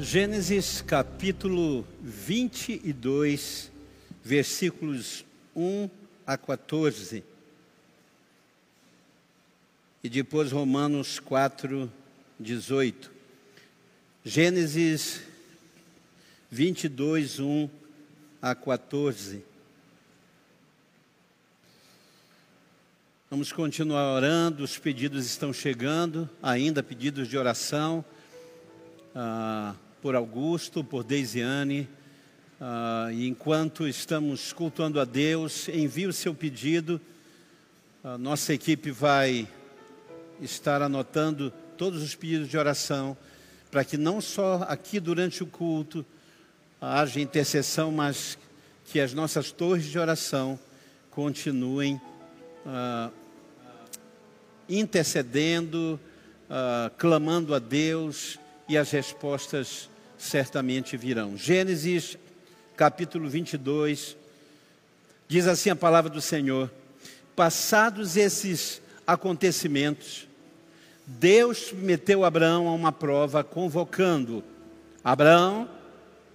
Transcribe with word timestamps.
Gênesis 0.00 0.80
capítulo 0.80 1.84
22, 2.00 3.68
versículos 4.22 5.24
1 5.56 5.90
a 6.24 6.38
14. 6.38 7.24
E 10.04 10.08
depois 10.08 10.52
Romanos 10.52 11.18
4, 11.18 11.92
18. 12.38 13.10
Gênesis 14.24 15.20
22, 16.48 17.40
1 17.40 17.68
a 18.40 18.54
14. 18.54 19.44
Vamos 23.28 23.50
continuar 23.50 24.14
orando, 24.14 24.62
os 24.62 24.78
pedidos 24.78 25.26
estão 25.26 25.52
chegando, 25.52 26.30
ainda 26.40 26.84
pedidos 26.84 27.26
de 27.26 27.36
oração. 27.36 28.04
Ah, 29.12 29.74
por 30.00 30.14
Augusto, 30.14 30.84
por 30.84 31.02
Deisiane. 31.02 31.88
Uh, 32.60 33.10
e 33.12 33.28
enquanto 33.28 33.86
estamos 33.86 34.52
cultuando 34.52 35.00
a 35.00 35.04
Deus, 35.04 35.68
envie 35.68 36.06
o 36.06 36.12
seu 36.12 36.34
pedido. 36.34 37.00
A 38.02 38.16
nossa 38.16 38.54
equipe 38.54 38.90
vai 38.90 39.48
estar 40.40 40.82
anotando 40.82 41.52
todos 41.76 42.02
os 42.02 42.14
pedidos 42.14 42.48
de 42.48 42.56
oração, 42.56 43.16
para 43.70 43.84
que 43.84 43.96
não 43.96 44.20
só 44.20 44.64
aqui 44.68 44.98
durante 44.98 45.42
o 45.42 45.46
culto 45.46 46.04
haja 46.80 47.20
intercessão, 47.20 47.90
mas 47.90 48.38
que 48.86 49.00
as 49.00 49.12
nossas 49.12 49.50
torres 49.50 49.86
de 49.86 49.98
oração 49.98 50.58
continuem 51.10 52.00
uh, 52.64 53.12
intercedendo, 54.68 55.98
uh, 56.48 56.90
clamando 56.96 57.54
a 57.54 57.58
Deus 57.58 58.38
e 58.68 58.76
as 58.76 58.90
respostas 58.90 59.88
certamente 60.18 60.96
virão. 60.96 61.36
Gênesis 61.36 62.18
capítulo 62.76 63.28
22, 63.28 64.16
diz 65.26 65.46
assim 65.46 65.70
a 65.70 65.76
palavra 65.76 66.10
do 66.10 66.20
Senhor: 66.20 66.70
Passados 67.34 68.16
esses 68.16 68.80
acontecimentos, 69.06 70.28
Deus 71.06 71.72
meteu 71.72 72.24
Abraão 72.24 72.68
a 72.68 72.72
uma 72.72 72.92
prova, 72.92 73.42
convocando 73.42 74.44
Abraão, 75.02 75.68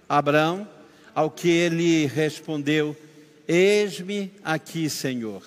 Abraão, 0.08 0.68
ao 1.14 1.30
que 1.30 1.48
ele 1.48 2.06
respondeu: 2.06 2.96
Eis-me 3.46 4.32
aqui, 4.42 4.90
Senhor. 4.90 5.42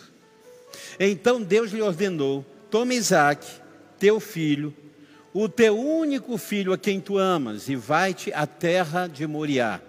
Então 0.99 1.41
Deus 1.41 1.71
lhe 1.71 1.81
ordenou: 1.81 2.45
Toma 2.71 2.93
Isaac, 2.93 3.45
teu 3.99 4.19
filho, 4.19 4.73
o 5.33 5.47
teu 5.47 5.77
único 5.77 6.37
filho 6.37 6.73
a 6.73 6.77
quem 6.77 6.99
tu 6.99 7.17
amas, 7.17 7.69
e 7.69 7.75
vai-te 7.75 8.33
à 8.33 8.45
terra 8.47 9.07
de 9.07 9.27
Moriá. 9.27 9.81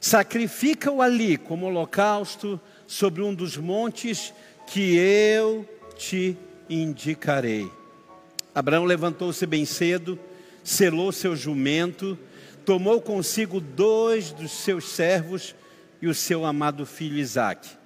Sacrifica-o 0.00 1.02
ali 1.02 1.36
como 1.36 1.66
holocausto 1.66 2.60
sobre 2.86 3.22
um 3.22 3.34
dos 3.34 3.56
montes 3.56 4.32
que 4.66 4.96
eu 4.96 5.68
te 5.96 6.36
indicarei. 6.68 7.70
Abraão 8.54 8.84
levantou-se 8.84 9.44
bem 9.46 9.64
cedo, 9.64 10.18
selou 10.64 11.12
seu 11.12 11.36
jumento, 11.36 12.18
tomou 12.64 13.00
consigo 13.00 13.60
dois 13.60 14.32
dos 14.32 14.50
seus 14.50 14.90
servos 14.90 15.54
e 16.00 16.08
o 16.08 16.14
seu 16.14 16.44
amado 16.44 16.86
filho 16.86 17.18
Isaque. 17.18 17.79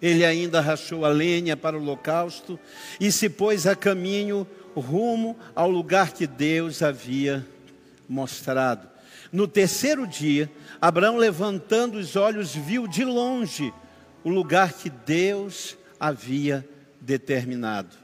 Ele 0.00 0.24
ainda 0.24 0.60
rachou 0.60 1.04
a 1.04 1.08
lenha 1.08 1.56
para 1.56 1.76
o 1.76 1.80
holocausto 1.80 2.58
e 3.00 3.10
se 3.10 3.28
pôs 3.28 3.66
a 3.66 3.74
caminho 3.74 4.46
rumo 4.74 5.36
ao 5.54 5.70
lugar 5.70 6.12
que 6.12 6.26
Deus 6.26 6.82
havia 6.82 7.44
mostrado. 8.08 8.88
No 9.32 9.46
terceiro 9.46 10.06
dia, 10.06 10.50
Abraão, 10.80 11.16
levantando 11.16 11.98
os 11.98 12.16
olhos, 12.16 12.54
viu 12.54 12.86
de 12.86 13.04
longe 13.04 13.72
o 14.24 14.30
lugar 14.30 14.72
que 14.72 14.88
Deus 14.88 15.76
havia 15.98 16.66
determinado. 17.00 17.96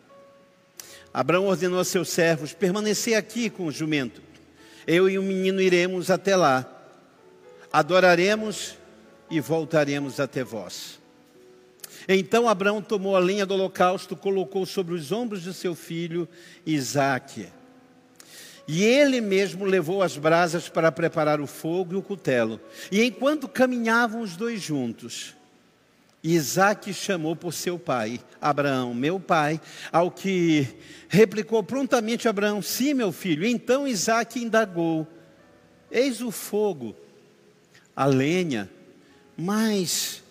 Abraão 1.12 1.46
ordenou 1.46 1.78
a 1.78 1.84
seus 1.84 2.08
servos: 2.08 2.52
permanecer 2.52 3.14
aqui 3.14 3.48
com 3.48 3.66
o 3.66 3.72
jumento. 3.72 4.20
Eu 4.86 5.08
e 5.08 5.18
o 5.18 5.22
menino 5.22 5.62
iremos 5.62 6.10
até 6.10 6.36
lá, 6.36 6.66
adoraremos 7.72 8.76
e 9.30 9.40
voltaremos 9.40 10.20
até 10.20 10.44
vós. 10.44 11.00
Então 12.08 12.48
Abraão 12.48 12.82
tomou 12.82 13.16
a 13.16 13.20
lenha 13.20 13.46
do 13.46 13.54
holocausto, 13.54 14.16
colocou 14.16 14.66
sobre 14.66 14.94
os 14.94 15.12
ombros 15.12 15.42
de 15.42 15.52
seu 15.54 15.74
filho 15.74 16.28
Isaque. 16.66 17.48
E 18.66 18.82
ele 18.82 19.20
mesmo 19.20 19.64
levou 19.64 20.02
as 20.02 20.16
brasas 20.16 20.68
para 20.68 20.90
preparar 20.90 21.40
o 21.40 21.46
fogo 21.46 21.92
e 21.92 21.96
o 21.96 22.02
cutelo. 22.02 22.60
E 22.90 23.02
enquanto 23.02 23.46
caminhavam 23.46 24.22
os 24.22 24.36
dois 24.36 24.62
juntos, 24.62 25.34
Isaac 26.22 26.94
chamou 26.94 27.36
por 27.36 27.52
seu 27.52 27.78
pai, 27.78 28.18
Abraão, 28.40 28.94
meu 28.94 29.20
pai, 29.20 29.60
ao 29.92 30.10
que 30.10 30.66
replicou 31.06 31.62
prontamente 31.62 32.26
Abraão: 32.26 32.62
Sim, 32.62 32.94
meu 32.94 33.12
filho. 33.12 33.44
Então 33.44 33.86
Isaac 33.86 34.42
indagou: 34.42 35.06
Eis 35.90 36.22
o 36.22 36.30
fogo, 36.30 36.96
a 37.94 38.06
lenha, 38.06 38.70
mas 39.36 40.23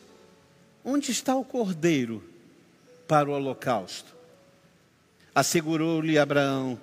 Onde 0.86 1.12
está 1.12 1.36
o 1.36 1.46
cordeiro 1.46 2.24
para 3.08 3.30
o 3.30 3.34
holocausto? 3.34 4.14
Assegurou-lhe 5.34 6.18
Abraão: 6.18 6.78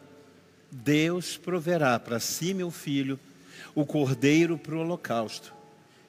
Deus 0.71 1.37
proverá 1.37 1.99
para 1.99 2.19
si, 2.19 2.55
meu 2.55 2.71
filho, 2.71 3.21
o 3.75 3.85
cordeiro 3.85 4.57
para 4.57 4.75
o 4.75 4.81
holocausto. 4.81 5.53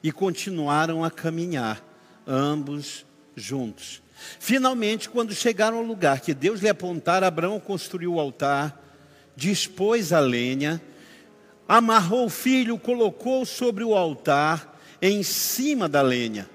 E 0.02 0.10
continuaram 0.10 1.04
a 1.04 1.10
caminhar, 1.10 1.84
ambos 2.26 3.04
juntos. 3.36 4.02
Finalmente, 4.40 5.08
quando 5.08 5.34
chegaram 5.34 5.78
ao 5.78 5.84
lugar 5.84 6.20
que 6.20 6.32
Deus 6.32 6.60
lhe 6.60 6.68
apontara, 6.68 7.26
Abraão 7.26 7.60
construiu 7.60 8.14
o 8.14 8.20
altar, 8.20 8.80
dispôs 9.36 10.12
a 10.12 10.20
lenha, 10.20 10.80
amarrou 11.68 12.26
o 12.26 12.30
filho, 12.30 12.78
colocou 12.78 13.44
sobre 13.44 13.84
o 13.84 13.94
altar, 13.94 14.80
em 15.00 15.22
cima 15.22 15.88
da 15.88 16.00
lenha. 16.02 16.48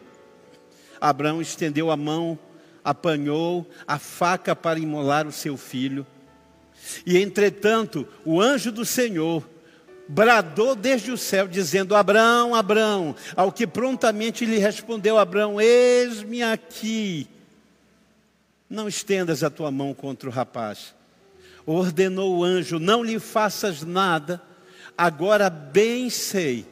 Abraão 1.00 1.42
estendeu 1.42 1.92
a 1.92 1.98
mão, 1.98 2.38
apanhou 2.84 3.70
a 3.86 4.00
faca 4.00 4.56
para 4.56 4.80
imolar 4.80 5.28
o 5.28 5.32
seu 5.32 5.58
filho. 5.58 6.06
E 7.06 7.18
entretanto, 7.18 8.08
o 8.24 8.42
anjo 8.42 8.72
do 8.72 8.86
Senhor 8.86 9.48
bradou 10.08 10.76
desde 10.76 11.12
o 11.12 11.18
céu, 11.18 11.48
dizendo: 11.48 11.96
Abraão, 11.96 12.56
Abraão, 12.56 13.16
ao 13.36 13.52
que 13.52 13.68
prontamente 13.68 14.46
lhe 14.46 14.58
respondeu 14.58 15.18
Abraão: 15.18 15.60
Eis-me 15.60 16.42
aqui. 16.42 17.28
Não 18.70 18.88
estendas 18.88 19.44
a 19.44 19.50
tua 19.50 19.72
mão 19.72 19.94
contra 19.94 20.30
o 20.30 20.32
rapaz. 20.32 20.96
Ordenou 21.66 22.38
o 22.38 22.44
anjo: 22.44 22.80
Não 22.80 23.04
lhe 23.04 23.20
faças 23.20 23.84
nada. 23.84 24.42
Agora 24.98 25.50
bem 25.50 26.10
sei 26.10 26.66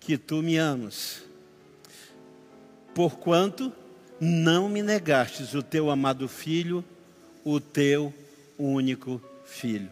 que 0.00 0.16
tu 0.16 0.42
me 0.42 0.56
amas 0.56 1.22
porquanto 2.94 3.72
não 4.20 4.68
me 4.68 4.82
negastes 4.82 5.54
o 5.54 5.62
teu 5.62 5.90
amado 5.90 6.28
filho, 6.28 6.84
o 7.44 7.58
teu 7.58 8.14
único 8.58 9.20
filho. 9.44 9.90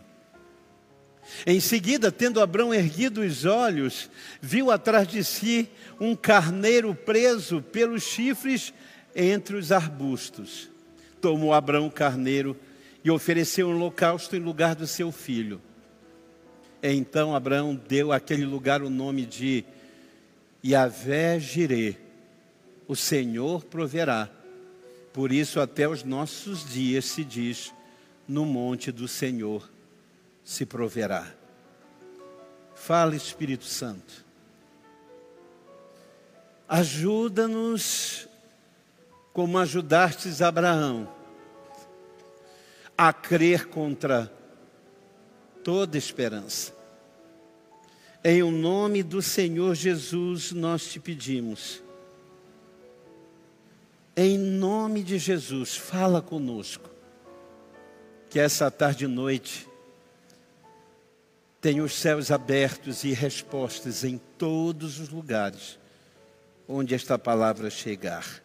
Em 1.46 1.60
seguida, 1.60 2.10
tendo 2.10 2.40
Abraão 2.40 2.74
erguido 2.74 3.20
os 3.20 3.44
olhos, 3.44 4.10
viu 4.40 4.70
atrás 4.70 5.06
de 5.06 5.22
si 5.22 5.68
um 6.00 6.14
carneiro 6.16 6.94
preso 6.94 7.62
pelos 7.62 8.02
chifres 8.02 8.72
entre 9.14 9.56
os 9.56 9.70
arbustos. 9.70 10.68
Tomou 11.20 11.52
Abraão 11.52 11.86
o 11.86 11.90
carneiro 11.90 12.56
e 13.04 13.10
ofereceu 13.10 13.68
um 13.68 13.74
holocausto 13.74 14.36
em 14.36 14.40
lugar 14.40 14.74
do 14.74 14.86
seu 14.86 15.12
filho. 15.12 15.60
Então 16.82 17.34
Abraão 17.34 17.74
deu 17.74 18.12
àquele 18.12 18.44
lugar 18.44 18.82
o 18.82 18.90
nome 18.90 19.26
de 19.26 19.64
Yahvé 20.64 21.38
Jireh, 21.38 21.96
o 22.90 22.96
Senhor 22.96 23.64
proverá. 23.66 24.28
Por 25.12 25.30
isso, 25.30 25.60
até 25.60 25.88
os 25.88 26.02
nossos 26.02 26.68
dias 26.68 27.04
se 27.04 27.22
diz: 27.22 27.72
no 28.26 28.44
monte 28.44 28.90
do 28.90 29.06
Senhor 29.06 29.70
se 30.42 30.66
proverá. 30.66 31.32
Fala, 32.74 33.14
Espírito 33.14 33.64
Santo. 33.64 34.26
Ajuda-nos 36.68 38.26
como 39.32 39.56
ajudastes 39.56 40.42
Abraão 40.42 41.08
a 42.98 43.12
crer 43.12 43.68
contra 43.68 44.32
toda 45.62 45.96
esperança. 45.96 46.74
Em 48.24 48.42
o 48.42 48.50
nome 48.50 49.04
do 49.04 49.22
Senhor 49.22 49.76
Jesus 49.76 50.50
nós 50.50 50.90
te 50.90 50.98
pedimos 50.98 51.84
em 54.16 54.38
nome 54.38 55.02
de 55.02 55.18
Jesus, 55.18 55.76
fala 55.76 56.20
conosco. 56.20 56.90
Que 58.28 58.38
essa 58.38 58.70
tarde 58.70 59.04
e 59.04 59.08
noite 59.08 59.68
tem 61.60 61.80
os 61.80 61.94
céus 61.94 62.30
abertos 62.30 63.04
e 63.04 63.12
respostas 63.12 64.04
em 64.04 64.18
todos 64.38 64.98
os 64.98 65.08
lugares 65.08 65.80
onde 66.72 66.94
esta 66.94 67.18
palavra 67.18 67.68
chegar. 67.68 68.40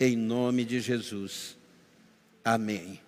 Em 0.00 0.16
nome 0.16 0.64
de 0.64 0.80
Jesus. 0.80 1.58
Amém. 2.42 2.98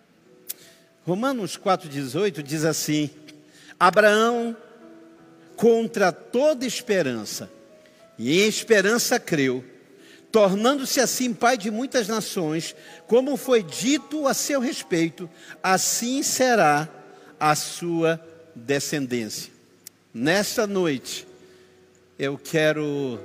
Romanos 1.06 1.56
4,18 1.56 2.42
diz 2.42 2.64
assim: 2.64 3.08
Abraão, 3.80 4.54
contra 5.56 6.12
toda 6.12 6.66
esperança, 6.66 7.50
e 8.18 8.42
em 8.42 8.46
esperança 8.46 9.18
creu, 9.18 9.64
tornando-se 10.36 11.00
assim 11.00 11.32
pai 11.32 11.56
de 11.56 11.70
muitas 11.70 12.08
nações, 12.08 12.76
como 13.06 13.38
foi 13.38 13.62
dito 13.62 14.28
a 14.28 14.34
seu 14.34 14.60
respeito, 14.60 15.30
assim 15.62 16.22
será 16.22 16.86
a 17.40 17.54
sua 17.54 18.20
descendência. 18.54 19.50
Nesta 20.12 20.66
noite, 20.66 21.26
eu 22.18 22.36
quero 22.36 23.18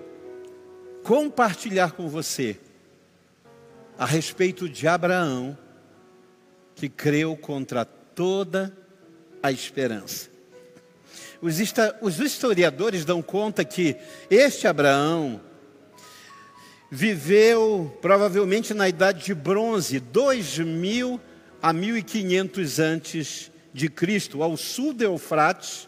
compartilhar 1.04 1.92
com 1.92 2.08
você 2.08 2.58
a 4.00 4.06
respeito 4.06 4.70
de 4.70 4.88
Abraão, 4.88 5.58
que 6.76 6.88
creu 6.88 7.36
contra 7.36 7.84
toda 7.84 8.74
a 9.44 9.52
esperança. 9.52 10.30
Os, 11.42 11.60
historiadores 12.22 13.04
dão 13.04 13.22
conta 13.22 13.66
que 13.66 13.98
este 14.30 14.66
Abraão 14.66 15.42
viveu 16.94 17.98
provavelmente 18.02 18.74
na 18.74 18.90
idade 18.90 19.24
de 19.24 19.34
bronze, 19.34 19.98
2000 19.98 21.22
a 21.62 21.72
1500 21.72 22.80
antes 22.80 23.52
de 23.74 23.88
Cristo, 23.88 24.44
ao 24.44 24.58
sul 24.58 24.94
do 24.94 25.02
Eufrates, 25.02 25.88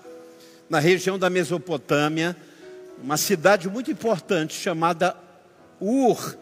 na 0.69 0.79
região 0.79 1.19
da 1.19 1.29
Mesopotâmia, 1.29 2.37
uma 3.03 3.17
cidade 3.17 3.67
muito 3.67 3.91
importante 3.91 4.53
chamada 4.53 5.17
Ur, 5.81 6.37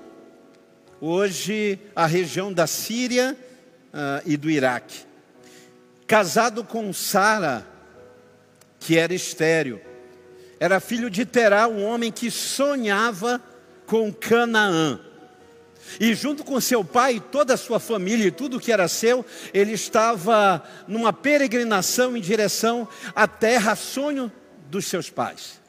hoje 0.99 1.79
a 1.95 2.05
região 2.05 2.53
da 2.53 2.67
Síria 2.67 3.35
uh, 3.91 4.21
e 4.27 4.37
do 4.37 4.47
Iraque. 4.47 5.05
Casado 6.05 6.63
com 6.63 6.93
Sara, 6.93 7.65
que 8.79 8.95
era 8.95 9.13
estéreo, 9.13 9.81
era 10.59 10.79
filho 10.79 11.09
de 11.09 11.25
Terá, 11.25 11.67
um 11.67 11.83
homem 11.83 12.11
que 12.11 12.29
sonhava 12.29 13.41
com 13.91 14.09
Canaã. 14.13 15.01
E 15.99 16.15
junto 16.15 16.45
com 16.45 16.61
seu 16.61 16.81
pai 16.81 17.19
toda 17.19 17.55
a 17.55 17.57
sua 17.57 17.77
família 17.77 18.25
e 18.25 18.31
tudo 18.31 18.57
que 18.57 18.71
era 18.71 18.87
seu, 18.87 19.25
ele 19.53 19.73
estava 19.73 20.63
numa 20.87 21.11
peregrinação 21.11 22.15
em 22.15 22.21
direção 22.21 22.87
à 23.13 23.27
terra 23.27 23.75
sonho 23.75 24.31
dos 24.69 24.85
seus 24.85 25.09
pais. 25.09 25.59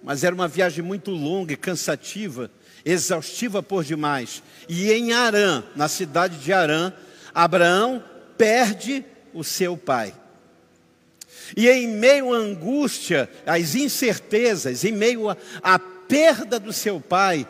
Mas 0.00 0.22
era 0.22 0.32
uma 0.32 0.46
viagem 0.46 0.84
muito 0.84 1.10
longa 1.10 1.54
e 1.54 1.56
cansativa, 1.56 2.52
exaustiva 2.84 3.60
por 3.60 3.82
demais. 3.82 4.44
E 4.68 4.92
em 4.92 5.12
Arã, 5.12 5.64
na 5.74 5.88
cidade 5.88 6.38
de 6.38 6.52
Arã, 6.52 6.92
Abraão 7.34 8.00
perde 8.38 9.04
o 9.34 9.42
seu 9.42 9.76
pai. 9.76 10.14
E 11.56 11.68
em 11.68 11.88
meio 11.88 12.32
à 12.32 12.36
angústia, 12.36 13.28
às 13.44 13.74
incertezas, 13.74 14.84
em 14.84 14.92
meio 14.92 15.36
à 15.62 15.78
perda 16.08 16.58
do 16.58 16.72
seu 16.72 17.00
pai, 17.00 17.46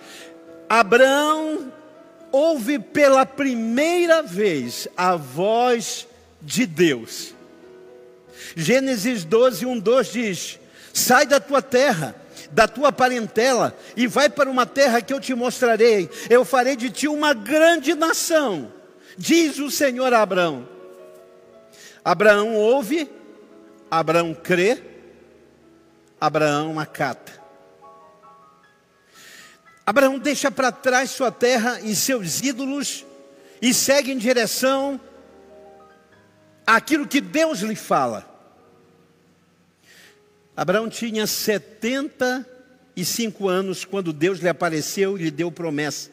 Abraão 0.68 1.72
ouve 2.32 2.78
pela 2.78 3.24
primeira 3.24 4.22
vez 4.22 4.88
a 4.96 5.16
voz 5.16 6.06
de 6.42 6.66
Deus. 6.66 7.34
Gênesis 8.54 9.24
12, 9.24 9.66
1, 9.66 9.78
2 9.78 10.12
diz: 10.12 10.58
Sai 10.92 11.26
da 11.26 11.40
tua 11.40 11.62
terra, 11.62 12.14
da 12.50 12.68
tua 12.68 12.92
parentela, 12.92 13.76
e 13.96 14.06
vai 14.06 14.28
para 14.28 14.50
uma 14.50 14.66
terra 14.66 15.00
que 15.00 15.12
eu 15.12 15.20
te 15.20 15.34
mostrarei. 15.34 16.08
Eu 16.28 16.44
farei 16.44 16.76
de 16.76 16.90
ti 16.90 17.08
uma 17.08 17.32
grande 17.32 17.94
nação, 17.94 18.72
diz 19.16 19.58
o 19.58 19.70
Senhor 19.70 20.12
a 20.12 20.22
Abraão. 20.22 20.68
Abraão 22.04 22.54
ouve, 22.54 23.10
Abraão 23.90 24.34
crê, 24.34 24.82
Abraão 26.20 26.78
acata. 26.78 27.45
Abraão 29.86 30.18
deixa 30.18 30.50
para 30.50 30.72
trás 30.72 31.10
sua 31.10 31.30
terra 31.30 31.80
e 31.80 31.94
seus 31.94 32.42
ídolos 32.42 33.06
e 33.62 33.72
segue 33.72 34.10
em 34.10 34.18
direção 34.18 35.00
àquilo 36.66 37.06
que 37.06 37.20
Deus 37.20 37.60
lhe 37.60 37.76
fala. 37.76 38.28
Abraão 40.56 40.88
tinha 40.88 41.24
75 41.24 43.48
anos 43.48 43.84
quando 43.84 44.12
Deus 44.12 44.40
lhe 44.40 44.48
apareceu 44.48 45.16
e 45.16 45.22
lhe 45.22 45.30
deu 45.30 45.52
promessa. 45.52 46.10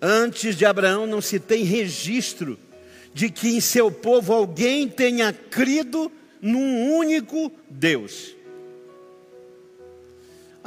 Antes 0.00 0.56
de 0.56 0.64
Abraão 0.64 1.06
não 1.06 1.20
se 1.20 1.38
tem 1.38 1.64
registro 1.64 2.58
de 3.12 3.28
que 3.28 3.48
em 3.48 3.60
seu 3.60 3.90
povo 3.90 4.32
alguém 4.32 4.88
tenha 4.88 5.34
crido 5.34 6.10
num 6.40 6.94
único 6.94 7.52
Deus. 7.68 8.37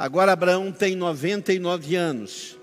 Agora 0.02 0.32
Abraão 0.32 0.72
tem 0.72 0.96
99 0.96 1.94
anos. 1.94 2.58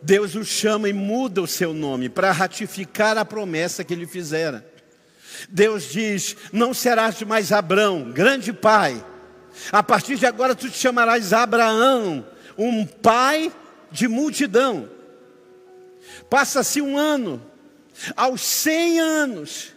Deus 0.00 0.34
o 0.34 0.42
chama 0.42 0.88
e 0.88 0.92
muda 0.94 1.42
o 1.42 1.46
seu 1.46 1.74
nome 1.74 2.08
para 2.08 2.32
ratificar 2.32 3.18
a 3.18 3.24
promessa 3.24 3.84
que 3.84 3.92
ele 3.92 4.06
fizera. 4.06 4.66
Deus 5.50 5.92
diz: 5.92 6.34
Não 6.50 6.72
serás 6.72 7.20
mais 7.20 7.52
Abraão, 7.52 8.10
grande 8.10 8.50
pai. 8.50 9.04
A 9.70 9.82
partir 9.82 10.16
de 10.16 10.24
agora 10.24 10.54
tu 10.54 10.70
te 10.70 10.78
chamarás 10.78 11.34
Abraão, 11.34 12.26
um 12.56 12.86
pai 12.86 13.52
de 13.90 14.08
multidão. 14.08 14.88
Passa-se 16.30 16.80
um 16.80 16.96
ano, 16.96 17.42
aos 18.16 18.40
100 18.40 19.00
anos, 19.00 19.74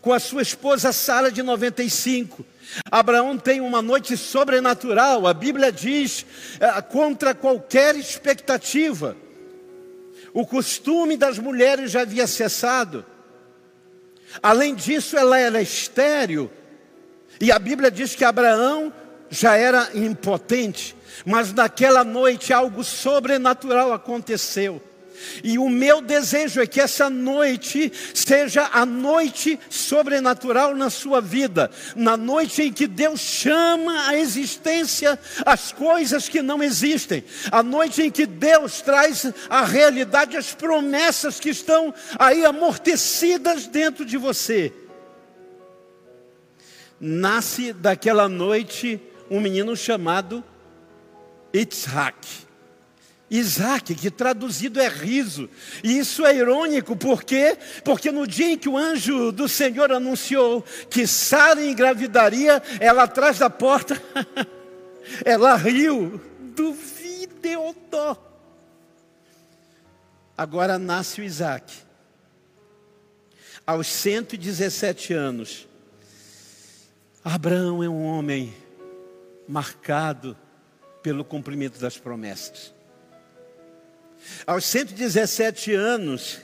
com 0.00 0.12
a 0.12 0.20
sua 0.20 0.42
esposa 0.42 0.92
Sara 0.92 1.28
de 1.32 1.42
95, 1.42 2.46
Abraão 2.90 3.36
tem 3.36 3.60
uma 3.60 3.82
noite 3.82 4.16
sobrenatural, 4.16 5.26
a 5.26 5.34
Bíblia 5.34 5.70
diz, 5.70 6.24
é, 6.58 6.80
contra 6.82 7.34
qualquer 7.34 7.96
expectativa. 7.96 9.16
O 10.32 10.46
costume 10.46 11.16
das 11.16 11.38
mulheres 11.38 11.90
já 11.90 12.02
havia 12.02 12.26
cessado. 12.26 13.04
Além 14.42 14.74
disso, 14.74 15.16
ela 15.16 15.38
era 15.38 15.60
estéril. 15.60 16.50
E 17.40 17.52
a 17.52 17.58
Bíblia 17.58 17.90
diz 17.90 18.14
que 18.14 18.24
Abraão 18.24 18.92
já 19.28 19.56
era 19.56 19.90
impotente. 19.94 20.96
Mas 21.26 21.52
naquela 21.52 22.02
noite 22.02 22.52
algo 22.52 22.82
sobrenatural 22.82 23.92
aconteceu. 23.92 24.80
E 25.42 25.58
o 25.58 25.68
meu 25.68 26.00
desejo 26.00 26.60
é 26.60 26.66
que 26.66 26.80
essa 26.80 27.08
noite 27.08 27.92
seja 28.14 28.68
a 28.72 28.84
noite 28.84 29.58
sobrenatural 29.68 30.74
na 30.74 30.90
sua 30.90 31.20
vida, 31.20 31.70
na 31.94 32.16
noite 32.16 32.62
em 32.62 32.72
que 32.72 32.86
Deus 32.86 33.20
chama 33.20 34.08
à 34.08 34.16
existência 34.16 35.18
as 35.44 35.72
coisas 35.72 36.28
que 36.28 36.42
não 36.42 36.62
existem, 36.62 37.24
a 37.50 37.62
noite 37.62 38.02
em 38.02 38.10
que 38.10 38.26
Deus 38.26 38.80
traz 38.80 39.32
à 39.48 39.64
realidade 39.64 40.36
as 40.36 40.54
promessas 40.54 41.40
que 41.40 41.50
estão 41.50 41.92
aí 42.18 42.44
amortecidas 42.44 43.66
dentro 43.66 44.04
de 44.04 44.16
você. 44.16 44.72
Nasce 47.00 47.72
daquela 47.72 48.28
noite 48.28 49.00
um 49.30 49.40
menino 49.40 49.76
chamado 49.76 50.44
Itzhak. 51.52 52.41
Isaac, 53.32 53.94
que 53.94 54.10
traduzido 54.10 54.78
é 54.78 54.88
riso. 54.88 55.48
E 55.82 55.98
isso 55.98 56.26
é 56.26 56.36
irônico, 56.36 56.94
por 56.94 57.24
quê? 57.24 57.56
Porque 57.82 58.12
no 58.12 58.26
dia 58.26 58.50
em 58.50 58.58
que 58.58 58.68
o 58.68 58.76
anjo 58.76 59.32
do 59.32 59.48
Senhor 59.48 59.90
anunciou 59.90 60.62
que 60.90 61.06
Sara 61.06 61.64
engravidaria, 61.64 62.62
ela 62.78 63.04
atrás 63.04 63.38
da 63.38 63.48
porta, 63.48 64.00
ela 65.24 65.56
riu. 65.56 66.20
Duvideodó. 66.54 68.18
Agora 70.36 70.78
nasce 70.78 71.22
o 71.22 71.24
Isaac. 71.24 71.72
Aos 73.66 73.86
117 73.86 75.14
anos, 75.14 75.66
Abraão 77.24 77.82
é 77.82 77.88
um 77.88 78.04
homem 78.04 78.52
marcado 79.48 80.36
pelo 81.02 81.24
cumprimento 81.24 81.78
das 81.78 81.96
promessas. 81.96 82.74
Aos 84.46 84.64
117 84.64 85.72
anos, 85.72 86.40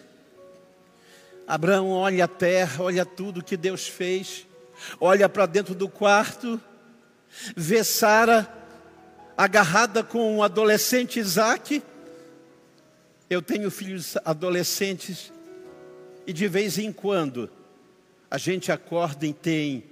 Abraão 1.46 1.90
olha 1.90 2.24
a 2.24 2.28
terra, 2.28 2.84
olha 2.84 3.04
tudo 3.04 3.42
que 3.42 3.56
Deus 3.56 3.88
fez, 3.88 4.46
olha 5.00 5.28
para 5.28 5.46
dentro 5.46 5.74
do 5.74 5.88
quarto, 5.88 6.60
vê 7.56 7.82
Sara 7.82 8.46
agarrada 9.36 10.02
com 10.02 10.36
o 10.36 10.42
adolescente 10.42 11.18
Isaac. 11.18 11.82
Eu 13.30 13.40
tenho 13.40 13.70
filhos 13.70 14.16
adolescentes 14.24 15.32
e 16.26 16.32
de 16.32 16.48
vez 16.48 16.78
em 16.78 16.92
quando 16.92 17.50
a 18.30 18.36
gente 18.36 18.70
acorda 18.70 19.26
e 19.26 19.32
tem 19.32 19.84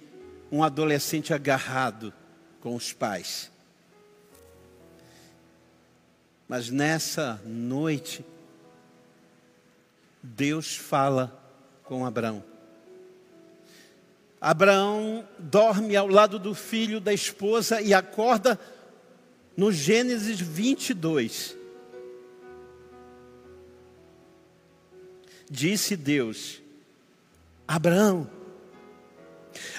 um 0.51 0.63
adolescente 0.63 1.33
agarrado 1.33 2.13
com 2.61 2.75
os 2.75 2.93
pais. 2.93 3.51
Mas 6.49 6.71
nessa 6.71 7.41
noite, 7.45 8.25
Deus 10.23 10.77
fala 10.77 11.37
com 11.85 12.07
Abraão. 12.07 12.43
Abraão 14.41 15.27
dorme 15.39 15.97
ao 15.97 16.07
lado 16.07 16.39
do 16.39 16.55
filho 16.55 17.01
da 17.01 17.13
esposa 17.13 17.81
e 17.81 17.93
acorda 17.93 18.59
no 19.57 19.73
Gênesis 19.73 20.41
22. 20.41 21.57
Disse 25.51 25.97
Deus: 25.97 26.61
Abraão, 27.67 28.31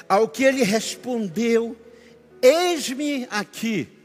ao 0.08 0.28
que 0.28 0.44
ele 0.44 0.64
respondeu: 0.64 1.78
Eis-me 2.42 3.28
aqui. 3.30 3.97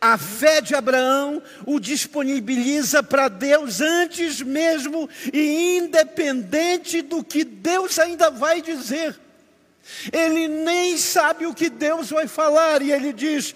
A 0.00 0.16
fé 0.16 0.60
de 0.60 0.74
Abraão 0.74 1.42
o 1.66 1.78
disponibiliza 1.78 3.02
para 3.02 3.28
Deus 3.28 3.80
antes 3.80 4.40
mesmo 4.40 5.08
e 5.32 5.78
independente 5.78 7.02
do 7.02 7.22
que 7.22 7.44
Deus 7.44 7.98
ainda 7.98 8.30
vai 8.30 8.62
dizer. 8.62 9.18
Ele 10.12 10.48
nem 10.48 10.96
sabe 10.96 11.46
o 11.46 11.54
que 11.54 11.68
Deus 11.68 12.10
vai 12.10 12.26
falar 12.26 12.82
e 12.82 12.90
ele 12.90 13.12
diz: 13.12 13.54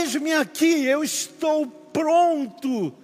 Eis-me 0.00 0.32
aqui, 0.32 0.84
eu 0.84 1.04
estou 1.04 1.66
pronto 1.66 2.99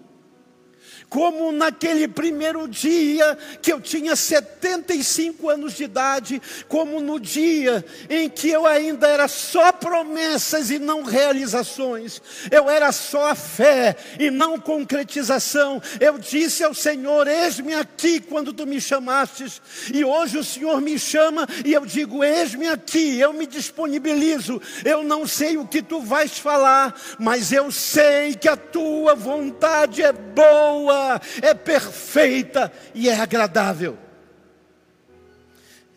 como 1.09 1.53
naquele 1.53 2.09
primeiro 2.09 2.67
dia 2.67 3.39
que 3.63 3.73
eu 3.73 3.81
tinha 3.81 4.17
75 4.17 5.49
anos 5.49 5.75
de 5.75 5.85
idade, 5.85 6.43
como 6.69 7.01
no 7.01 7.21
dia 7.21 7.85
em 8.11 8.29
que 8.29 8.49
eu 8.49 8.67
ainda 8.67 9.07
era 9.07 9.29
só 9.29 9.73
promessas 9.73 10.71
e 10.71 10.79
não 10.79 11.03
realizações, 11.03 12.21
eu 12.51 12.69
era 12.69 12.91
só 12.93 13.31
a 13.31 13.35
fé 13.35 13.97
e 14.19 14.31
não 14.31 14.59
concretização. 14.59 15.81
Eu 16.01 16.19
disse 16.19 16.65
ao 16.65 16.75
Senhor: 16.75 17.29
Eis-me 17.29 17.75
aqui 17.75 18.21
quando 18.21 18.53
tu 18.53 18.67
me 18.67 18.81
chamastes, 18.81 19.61
e 19.93 20.05
hoje 20.05 20.39
o 20.39 20.45
Senhor 20.45 20.81
me 20.81 20.99
chama 20.99 21.47
e 21.65 21.73
eu 21.73 21.87
digo: 21.87 22.25
Eis-me 22.25 22.69
aqui, 22.69 23.19
eu 23.19 23.33
me 23.33 23.47
disponibilizo. 23.47 24.61
Eu 24.85 25.05
não 25.05 25.27
sei 25.27 25.57
o 25.57 25.67
que 25.67 25.83
tu 25.83 26.01
vais 26.01 26.39
falar, 26.39 26.95
mas 27.19 27.53
eu 27.53 27.71
sei 27.71 28.35
que 28.35 28.49
a 28.49 28.57
tua 28.57 29.15
vontade 29.15 30.03
é 30.03 30.13
boa 30.13 30.96
é 31.43 31.55
perfeita 31.55 32.73
e 32.95 33.09
é 33.09 33.15
agradável. 33.19 33.99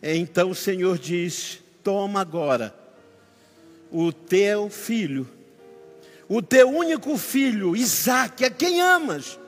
Então 0.02 0.50
o 0.50 0.54
Senhor 0.54 0.98
diz: 0.98 1.60
Toma 1.82 2.20
agora 2.20 2.74
o 3.90 4.12
teu 4.12 4.70
filho, 4.70 5.28
o 6.28 6.40
teu 6.40 6.68
único 6.68 7.16
filho, 7.18 7.76
Isaque, 7.76 8.44
a 8.44 8.50
quem 8.50 8.80
amas, 8.80 9.38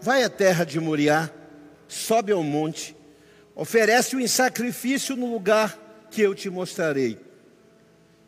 vai 0.00 0.24
à 0.24 0.30
terra 0.30 0.64
de 0.64 0.80
Moriá, 0.80 1.30
sobe 1.86 2.32
ao 2.32 2.42
monte, 2.42 2.96
oferece-o 3.54 4.20
em 4.20 4.26
sacrifício 4.26 5.14
no 5.14 5.30
lugar 5.32 5.78
que 6.10 6.22
eu 6.22 6.34
te 6.34 6.48
mostrarei. 6.48 7.18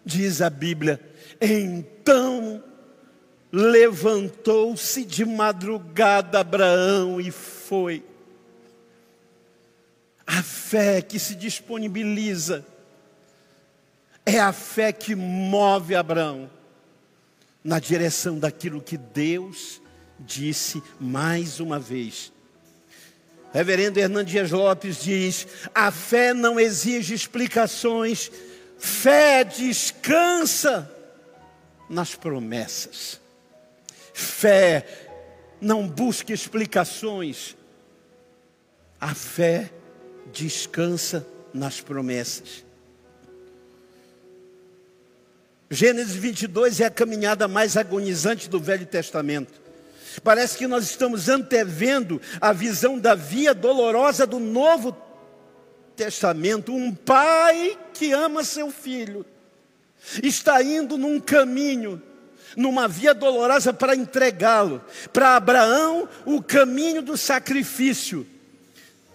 Diz 0.05 0.41
a 0.41 0.51
Bíblia: 0.51 1.01
Então 1.41 2.63
Levantou-se 3.51 5.05
de 5.05 5.25
madrugada 5.25 6.41
Abraão 6.41 7.21
e 7.21 7.31
foi. 7.31 8.05
A 10.27 10.43
fé 10.43 11.01
que 11.01 11.19
se 11.19 11.35
disponibiliza 11.35 12.65
é 14.27 14.39
a 14.39 14.53
fé 14.53 14.93
que 14.93 15.15
move 15.15 15.95
Abraão 15.95 16.51
na 17.65 17.79
direção 17.79 18.39
daquilo 18.39 18.83
que 18.83 18.99
Deus 18.99 19.81
disse 20.21 20.83
mais 21.01 21.61
uma 21.61 21.79
vez. 21.79 22.31
Reverendo 23.53 23.99
Hernandes 23.99 24.51
Lopes 24.51 25.03
diz: 25.03 25.47
a 25.75 25.91
fé 25.91 26.35
não 26.35 26.61
exige 26.61 27.15
explicações, 27.15 28.31
fé 28.79 29.45
descansa 29.45 30.91
nas 31.89 32.15
promessas. 32.15 33.19
Fé 34.19 34.85
não 35.61 35.87
busca 35.87 36.33
explicações. 36.33 37.57
A 39.01 39.15
fé 39.15 39.71
descansa 40.33 41.25
nas 41.55 41.81
promessas. 41.81 42.65
Gênesis 45.71 46.17
22 46.17 46.81
é 46.81 46.87
a 46.87 46.91
caminhada 46.91 47.47
mais 47.47 47.77
agonizante 47.77 48.51
do 48.51 48.59
Velho 48.59 48.87
Testamento. 48.87 49.61
Parece 50.25 50.59
que 50.59 50.67
nós 50.67 50.83
estamos 50.85 51.29
antevendo 51.29 52.21
a 52.41 52.53
visão 52.53 52.99
da 52.99 53.15
via 53.15 53.55
dolorosa 53.55 54.27
do 54.27 54.41
Novo 54.41 54.97
Testamento. 55.95 56.75
Um 56.75 56.93
pai 56.93 57.79
que 57.95 58.11
ama 58.11 58.43
seu 58.43 58.73
filho 58.73 59.25
está 60.21 60.61
indo 60.61 60.99
num 60.99 61.21
caminho 61.21 62.03
numa 62.57 62.89
via 62.89 63.15
dolorosa 63.15 63.73
para 63.73 63.95
entregá-lo. 63.95 64.83
Para 65.13 65.37
Abraão, 65.37 66.09
o 66.25 66.43
caminho 66.43 67.03
do 67.03 67.17
sacrifício. 67.17 68.27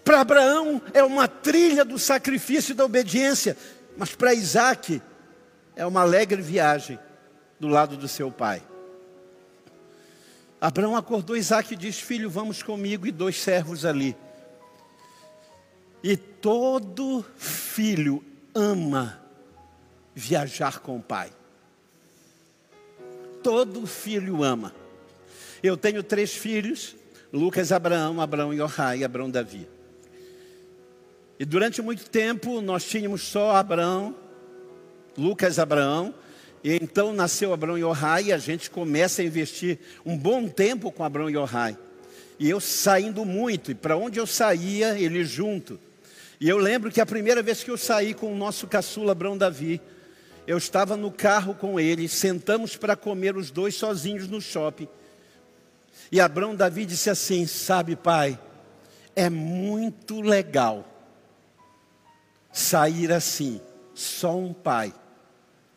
Para 0.04 0.22
Abraão 0.22 0.82
é 0.94 1.04
uma 1.04 1.28
trilha 1.28 1.86
do 1.86 1.98
sacrifício 1.98 2.74
e 2.74 2.76
da 2.76 2.86
obediência, 2.86 3.58
mas 3.98 4.14
para 4.16 4.34
Isaac 4.34 5.02
é 5.76 5.86
uma 5.86 6.02
alegre 6.02 6.42
viagem 6.42 7.00
do 7.60 7.68
lado 7.68 7.96
do 7.96 8.08
seu 8.08 8.32
pai. 8.32 8.62
Abraão 10.60 10.96
acordou 10.96 11.36
Isaac 11.36 11.74
e 11.74 11.78
disse: 11.78 12.02
Filho, 12.02 12.30
vamos 12.30 12.62
comigo 12.64 13.08
e 13.08 13.12
dois 13.12 13.42
servos 13.42 13.86
ali. 13.86 14.16
E 16.04 16.18
todo 16.18 17.26
filho 17.38 18.24
ama 18.54 19.22
viajar 20.14 20.80
com 20.80 20.98
o 20.98 21.02
pai 21.02 21.32
todo 23.44 23.86
filho 23.86 24.44
ama. 24.44 24.74
Eu 25.62 25.76
tenho 25.78 26.02
três 26.02 26.34
filhos: 26.34 26.96
Lucas, 27.32 27.72
Abraão, 27.72 28.20
Abraão 28.22 28.54
e 28.54 29.04
Abraão 29.04 29.30
Davi. 29.30 29.68
E 31.40 31.46
durante 31.46 31.82
muito 31.82 32.10
tempo 32.10 32.62
nós 32.62 32.86
tínhamos 32.86 33.22
só 33.22 33.56
Abraão, 33.56 34.16
Lucas, 35.18 35.60
Abraão. 35.60 36.14
E 36.64 36.76
então 36.82 37.12
nasceu 37.12 37.52
Abraão 37.52 37.78
Yohai 37.78 38.26
e 38.26 38.34
a 38.34 38.38
gente 38.38 38.72
começa 38.72 39.22
a 39.22 39.26
investir 39.26 39.78
um 40.06 40.18
bom 40.18 40.48
tempo 40.48 40.90
com 40.92 41.04
Abraão 41.04 41.30
Yohai. 41.30 41.78
E 42.40 42.50
eu 42.50 42.62
saindo 42.62 43.26
muito, 43.26 43.72
e 43.72 43.76
para 43.76 43.98
onde 43.98 44.18
eu 44.18 44.26
saía, 44.26 44.98
ele 44.98 45.26
junto. 45.26 45.78
E 46.40 46.48
eu 46.48 46.58
lembro 46.58 46.90
que 46.90 47.02
a 47.02 47.06
primeira 47.06 47.44
vez 47.44 47.64
que 47.64 47.70
eu 47.70 47.78
saí 47.78 48.14
com 48.14 48.32
o 48.32 48.38
nosso 48.38 48.66
caçula 48.68 49.12
Abraão 49.12 49.38
Davi, 49.38 49.82
eu 50.46 50.58
estava 50.58 50.98
no 50.98 51.12
carro 51.12 51.56
com 51.56 51.80
ele, 51.80 52.08
sentamos 52.08 52.76
para 52.76 52.96
comer 52.96 53.38
os 53.38 53.50
dois 53.50 53.76
sozinhos 53.76 54.28
no 54.28 54.42
shopping. 54.42 54.88
E 56.12 56.20
Abraão 56.20 56.56
Davi 56.56 56.86
disse 56.86 57.10
assim: 57.10 57.48
Sabe, 57.48 57.96
pai, 57.96 58.38
é 59.16 59.30
muito 59.30 60.22
legal 60.22 60.88
sair 62.52 63.12
assim, 63.12 63.60
só 63.96 64.38
um 64.38 64.54
pai 64.54 64.94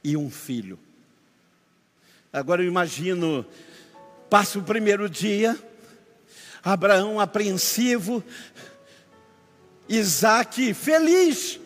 e 0.04 0.16
um 0.16 0.30
filho. 0.30 0.78
Agora 2.32 2.62
eu 2.62 2.68
imagino, 2.68 3.46
passa 4.28 4.58
o 4.58 4.62
primeiro 4.62 5.08
dia, 5.08 5.58
Abraão 6.62 7.18
apreensivo, 7.18 8.22
Isaac 9.88 10.74
feliz, 10.74 11.58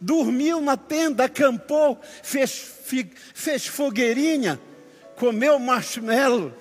dormiu 0.00 0.60
na 0.60 0.76
tenda, 0.76 1.24
acampou, 1.24 2.00
fez, 2.22 2.72
fez 3.34 3.66
fogueirinha, 3.66 4.60
comeu 5.16 5.58
marshmallow. 5.58 6.52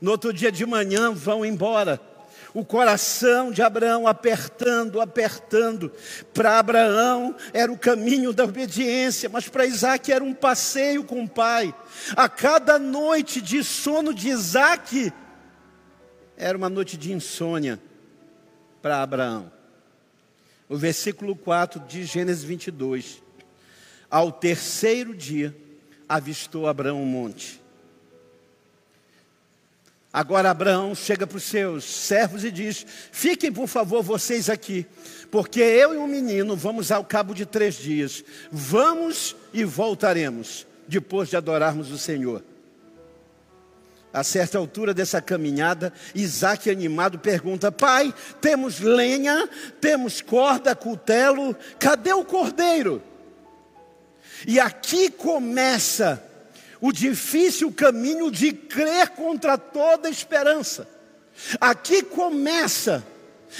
No 0.00 0.12
outro 0.12 0.32
dia 0.32 0.50
de 0.50 0.64
manhã 0.64 1.12
vão 1.12 1.44
embora. 1.44 2.00
O 2.52 2.64
coração 2.64 3.52
de 3.52 3.62
Abraão 3.62 4.08
apertando, 4.08 5.00
apertando. 5.00 5.92
Para 6.34 6.58
Abraão 6.58 7.36
era 7.52 7.70
o 7.70 7.78
caminho 7.78 8.32
da 8.32 8.42
obediência, 8.42 9.28
mas 9.28 9.48
para 9.48 9.66
Isaac 9.66 10.10
era 10.10 10.24
um 10.24 10.34
passeio 10.34 11.04
com 11.04 11.22
o 11.22 11.28
pai. 11.28 11.72
A 12.16 12.28
cada 12.28 12.76
noite 12.76 13.40
de 13.40 13.62
sono 13.62 14.12
de 14.12 14.30
Isaac 14.30 15.12
era 16.36 16.58
uma 16.58 16.68
noite 16.68 16.96
de 16.96 17.12
insônia 17.12 17.78
para 18.82 19.00
Abraão 19.00 19.59
o 20.70 20.76
versículo 20.76 21.34
4 21.34 21.80
de 21.80 22.04
Gênesis 22.04 22.44
22. 22.44 23.20
Ao 24.08 24.30
terceiro 24.30 25.14
dia, 25.14 25.54
avistou 26.08 26.68
Abraão 26.68 27.02
um 27.02 27.06
monte. 27.06 27.60
Agora 30.12 30.50
Abraão 30.50 30.94
chega 30.94 31.26
para 31.26 31.36
os 31.36 31.42
seus 31.42 31.84
servos 31.84 32.44
e 32.44 32.52
diz: 32.52 32.86
Fiquem, 33.12 33.52
por 33.52 33.66
favor, 33.66 34.02
vocês 34.02 34.48
aqui, 34.48 34.86
porque 35.30 35.60
eu 35.60 35.94
e 35.94 35.96
o 35.98 36.06
menino 36.06 36.56
vamos 36.56 36.90
ao 36.90 37.04
cabo 37.04 37.34
de 37.34 37.44
três 37.44 37.74
dias. 37.74 38.24
Vamos 38.50 39.36
e 39.52 39.64
voltaremos, 39.64 40.66
depois 40.86 41.28
de 41.28 41.36
adorarmos 41.36 41.90
o 41.90 41.98
Senhor. 41.98 42.44
A 44.12 44.24
certa 44.24 44.58
altura 44.58 44.92
dessa 44.92 45.22
caminhada, 45.22 45.92
Isaac, 46.14 46.68
animado, 46.68 47.18
pergunta: 47.18 47.70
Pai, 47.70 48.12
temos 48.40 48.80
lenha, 48.80 49.48
temos 49.80 50.20
corda, 50.20 50.74
cutelo, 50.74 51.56
cadê 51.78 52.12
o 52.12 52.24
cordeiro? 52.24 53.00
E 54.46 54.58
aqui 54.58 55.10
começa 55.10 56.22
o 56.80 56.90
difícil 56.90 57.70
caminho 57.72 58.30
de 58.30 58.52
crer 58.52 59.10
contra 59.10 59.56
toda 59.56 60.08
esperança. 60.08 60.88
Aqui 61.60 62.02
começa 62.02 63.04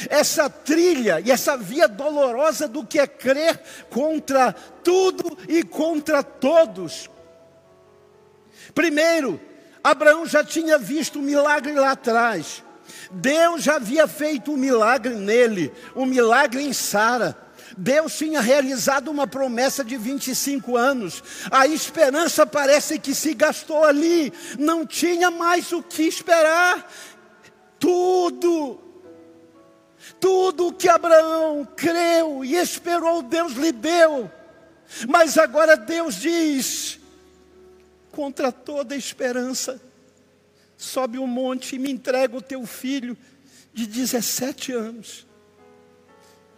essa 0.08 0.48
trilha 0.48 1.20
e 1.20 1.30
essa 1.30 1.56
via 1.56 1.86
dolorosa 1.86 2.66
do 2.66 2.84
que 2.84 2.98
é 2.98 3.06
crer 3.06 3.60
contra 3.88 4.52
tudo 4.52 5.38
e 5.48 5.62
contra 5.62 6.22
todos. 6.22 7.10
Primeiro, 8.74 9.40
Abraão 9.82 10.26
já 10.26 10.44
tinha 10.44 10.78
visto 10.78 11.18
o 11.18 11.22
milagre 11.22 11.72
lá 11.72 11.92
atrás. 11.92 12.62
Deus 13.10 13.62
já 13.62 13.76
havia 13.76 14.06
feito 14.06 14.52
um 14.52 14.56
milagre 14.56 15.14
nele, 15.14 15.72
um 15.96 16.04
milagre 16.04 16.62
em 16.62 16.72
Sara. 16.72 17.36
Deus 17.76 18.16
tinha 18.16 18.40
realizado 18.40 19.10
uma 19.10 19.26
promessa 19.26 19.84
de 19.84 19.96
25 19.96 20.76
anos. 20.76 21.22
A 21.50 21.66
esperança 21.66 22.46
parece 22.46 22.98
que 22.98 23.14
se 23.14 23.32
gastou 23.32 23.84
ali. 23.84 24.32
Não 24.58 24.84
tinha 24.84 25.30
mais 25.30 25.72
o 25.72 25.82
que 25.82 26.02
esperar. 26.02 26.90
Tudo, 27.78 28.78
tudo 30.18 30.72
que 30.72 30.88
Abraão 30.88 31.66
creu 31.76 32.44
e 32.44 32.56
esperou, 32.56 33.22
Deus 33.22 33.52
lhe 33.52 33.72
deu. 33.72 34.30
Mas 35.08 35.38
agora 35.38 35.76
Deus 35.76 36.16
diz: 36.16 36.99
contra 38.10 38.52
toda 38.52 38.96
esperança, 38.96 39.80
sobe 40.76 41.18
o 41.18 41.22
um 41.22 41.26
monte 41.26 41.76
e 41.76 41.78
me 41.78 41.90
entrega 41.90 42.36
o 42.36 42.42
teu 42.42 42.66
filho 42.66 43.16
de 43.72 43.86
17 43.86 44.72
anos. 44.72 45.26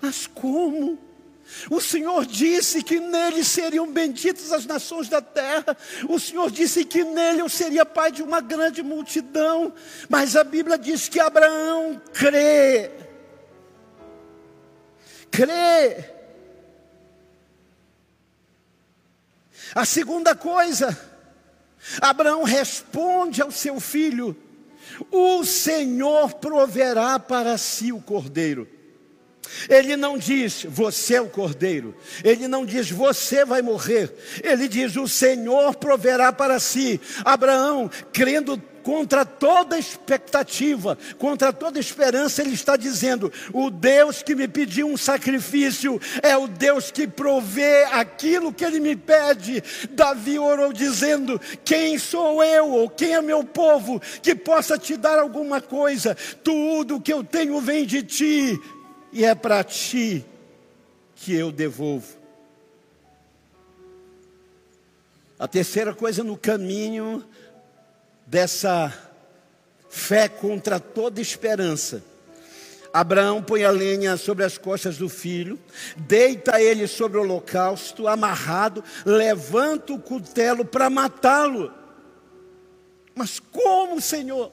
Mas 0.00 0.26
como? 0.26 0.98
O 1.70 1.80
Senhor 1.80 2.24
disse 2.24 2.82
que 2.82 2.98
nele 2.98 3.44
seriam 3.44 3.86
benditas 3.90 4.52
as 4.52 4.64
nações 4.64 5.08
da 5.08 5.20
terra. 5.20 5.76
O 6.08 6.18
Senhor 6.18 6.50
disse 6.50 6.84
que 6.84 7.04
nele 7.04 7.40
eu 7.40 7.48
seria 7.48 7.84
pai 7.84 8.10
de 8.10 8.22
uma 8.22 8.40
grande 8.40 8.82
multidão. 8.82 9.72
Mas 10.08 10.34
a 10.34 10.44
Bíblia 10.44 10.78
diz 10.78 11.08
que 11.08 11.20
Abraão 11.20 12.00
crê. 12.12 12.90
Crê. 15.30 16.04
A 19.74 19.84
segunda 19.84 20.34
coisa, 20.34 20.98
Abraão 22.00 22.42
responde 22.42 23.42
ao 23.42 23.50
seu 23.50 23.80
filho: 23.80 24.36
O 25.10 25.44
Senhor 25.44 26.34
proverá 26.34 27.18
para 27.18 27.56
si 27.58 27.92
o 27.92 28.00
cordeiro. 28.00 28.68
Ele 29.68 29.96
não 29.96 30.16
diz, 30.16 30.64
você 30.68 31.16
é 31.16 31.20
o 31.20 31.28
cordeiro. 31.28 31.94
Ele 32.24 32.48
não 32.48 32.64
diz, 32.64 32.90
você 32.90 33.44
vai 33.44 33.60
morrer. 33.60 34.14
Ele 34.42 34.66
diz, 34.66 34.96
o 34.96 35.06
Senhor 35.06 35.74
proverá 35.76 36.32
para 36.32 36.58
si. 36.58 37.00
Abraão, 37.24 37.90
crendo 38.12 38.56
contra 38.82 39.24
toda 39.24 39.78
expectativa, 39.78 40.98
contra 41.18 41.52
toda 41.52 41.78
esperança, 41.78 42.42
ele 42.42 42.54
está 42.54 42.76
dizendo: 42.76 43.32
o 43.52 43.70
Deus 43.70 44.22
que 44.22 44.34
me 44.34 44.48
pediu 44.48 44.88
um 44.88 44.96
sacrifício 44.96 46.00
é 46.22 46.36
o 46.36 46.46
Deus 46.46 46.90
que 46.90 47.06
provê 47.06 47.84
aquilo 47.84 48.52
que 48.52 48.64
ele 48.64 48.80
me 48.80 48.96
pede. 48.96 49.62
Davi 49.90 50.38
orou 50.38 50.72
dizendo: 50.72 51.40
Quem 51.64 51.98
sou 51.98 52.42
eu, 52.42 52.70
ou 52.70 52.90
quem 52.90 53.14
é 53.14 53.22
meu 53.22 53.44
povo, 53.44 54.00
que 54.22 54.34
possa 54.34 54.78
te 54.78 54.96
dar 54.96 55.18
alguma 55.18 55.60
coisa? 55.60 56.16
Tudo 56.42 57.00
que 57.00 57.12
eu 57.12 57.24
tenho 57.24 57.60
vem 57.60 57.86
de 57.86 58.02
ti 58.02 58.60
e 59.12 59.24
é 59.24 59.34
para 59.34 59.62
ti 59.62 60.24
que 61.16 61.32
eu 61.34 61.52
devolvo. 61.52 62.22
A 65.38 65.48
terceira 65.48 65.92
coisa 65.92 66.22
no 66.22 66.36
caminho 66.36 67.24
dessa 68.32 68.90
fé 69.90 70.26
contra 70.26 70.80
toda 70.80 71.20
esperança. 71.20 72.02
Abraão 72.90 73.42
põe 73.42 73.62
a 73.62 73.70
lenha 73.70 74.16
sobre 74.16 74.42
as 74.42 74.56
costas 74.56 74.96
do 74.96 75.06
filho, 75.06 75.60
deita 75.98 76.58
ele 76.58 76.86
sobre 76.86 77.18
o 77.18 77.20
holocausto, 77.20 78.08
amarrado, 78.08 78.82
levanta 79.04 79.92
o 79.92 79.98
cutelo 79.98 80.64
para 80.64 80.88
matá-lo. 80.88 81.74
Mas 83.14 83.38
como, 83.38 84.00
Senhor? 84.00 84.50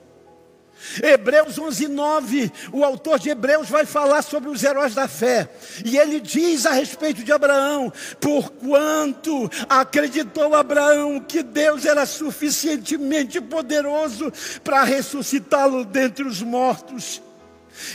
Hebreus 1.02 1.58
11, 1.58 1.88
9, 1.88 2.52
o 2.72 2.84
autor 2.84 3.20
de 3.20 3.30
Hebreus 3.30 3.70
vai 3.70 3.86
falar 3.86 4.22
sobre 4.22 4.50
os 4.50 4.64
heróis 4.64 4.94
da 4.94 5.08
fé, 5.08 5.50
e 5.86 5.98
ele 5.98 6.20
diz 6.20 6.66
a 6.66 6.72
respeito 6.72 7.24
de 7.24 7.32
Abraão: 7.32 7.92
porquanto 8.20 9.50
acreditou 9.68 10.56
Abraão 10.56 11.20
que 11.20 11.44
Deus 11.44 11.86
era 11.86 12.06
suficientemente 12.06 13.40
poderoso 13.42 14.32
para 14.64 14.84
ressuscitá-lo 14.84 15.86
dentre 15.86 16.26
os 16.26 16.42
mortos 16.42 17.22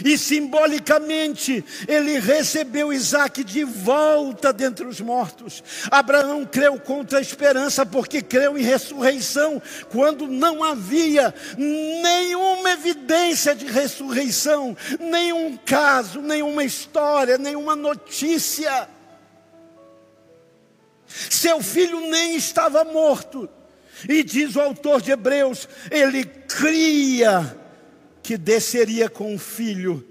e 0.04 0.16
simbolicamente 0.16 1.64
ele 1.86 2.18
recebeu 2.18 2.92
Isaac 2.92 3.42
de 3.44 3.64
volta 3.64 4.52
dentre 4.52 4.86
os 4.86 5.00
mortos. 5.00 5.62
Abraão 5.90 6.44
creu 6.44 6.78
contra 6.78 7.18
a 7.18 7.22
esperança, 7.22 7.84
porque 7.84 8.22
creu 8.22 8.56
em 8.56 8.62
ressurreição, 8.62 9.60
quando 9.90 10.26
não 10.26 10.62
havia 10.62 11.34
nenhuma 11.56 12.70
evidência 12.70 13.54
de 13.54 13.66
ressurreição, 13.66 14.76
nenhum 14.98 15.56
caso, 15.56 16.20
nenhuma 16.20 16.64
história, 16.64 17.38
nenhuma 17.38 17.76
notícia. 17.76 18.88
Seu 21.06 21.62
filho 21.62 22.00
nem 22.08 22.36
estava 22.36 22.84
morto. 22.84 23.48
E 24.08 24.22
diz 24.22 24.56
o 24.56 24.60
autor 24.60 25.00
de 25.00 25.12
Hebreus, 25.12 25.68
ele 25.90 26.24
cria 26.24 27.56
que 28.24 28.38
desceria 28.38 29.10
com 29.10 29.34
um 29.34 29.38
filho 29.38 30.02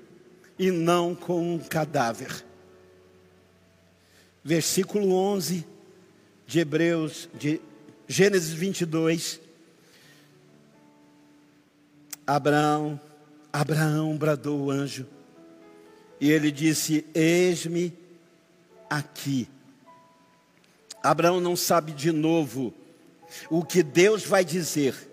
e 0.58 0.70
não 0.70 1.16
com 1.16 1.56
um 1.56 1.58
cadáver. 1.58 2.46
Versículo 4.44 5.16
11 5.16 5.66
de 6.46 6.60
Hebreus, 6.60 7.28
de 7.34 7.60
Gênesis 8.08 8.54
22. 8.54 9.42
Abraão, 12.28 13.02
Abraão 13.52 14.16
bradou 14.16 14.62
o 14.62 14.72
anjo, 14.72 15.08
e 16.22 16.30
ele 16.30 16.52
disse: 16.52 17.04
Eis-me 17.16 17.92
aqui. 18.88 19.50
Abraão 21.02 21.42
não 21.42 21.56
sabe 21.56 21.92
de 21.92 22.12
novo 22.12 22.72
o 23.50 23.66
que 23.66 23.82
Deus 23.82 24.24
vai 24.24 24.46
dizer 24.46 25.13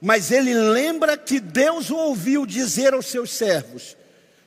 mas 0.00 0.30
ele 0.30 0.54
lembra 0.54 1.16
que 1.16 1.38
Deus 1.38 1.90
o 1.90 1.96
ouviu 1.96 2.46
dizer 2.46 2.94
aos 2.94 3.06
seus 3.06 3.30
servos: 3.30 3.96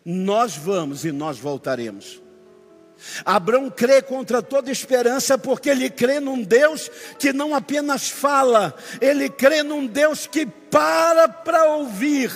Nós 0.03 0.55
vamos 0.55 1.05
e 1.05 1.11
nós 1.11 1.37
voltaremos. 1.37 2.21
Abraão 3.25 3.69
crê 3.69 4.01
contra 4.01 4.41
toda 4.41 4.71
esperança, 4.71 5.37
porque 5.37 5.69
ele 5.69 5.89
crê 5.89 6.19
num 6.19 6.41
Deus 6.41 6.89
que 7.19 7.33
não 7.33 7.53
apenas 7.53 8.09
fala, 8.09 8.73
ele 9.01 9.29
crê 9.29 9.61
num 9.61 9.85
Deus 9.85 10.25
que 10.25 10.45
para 10.45 11.27
para 11.27 11.65
ouvir. 11.65 12.31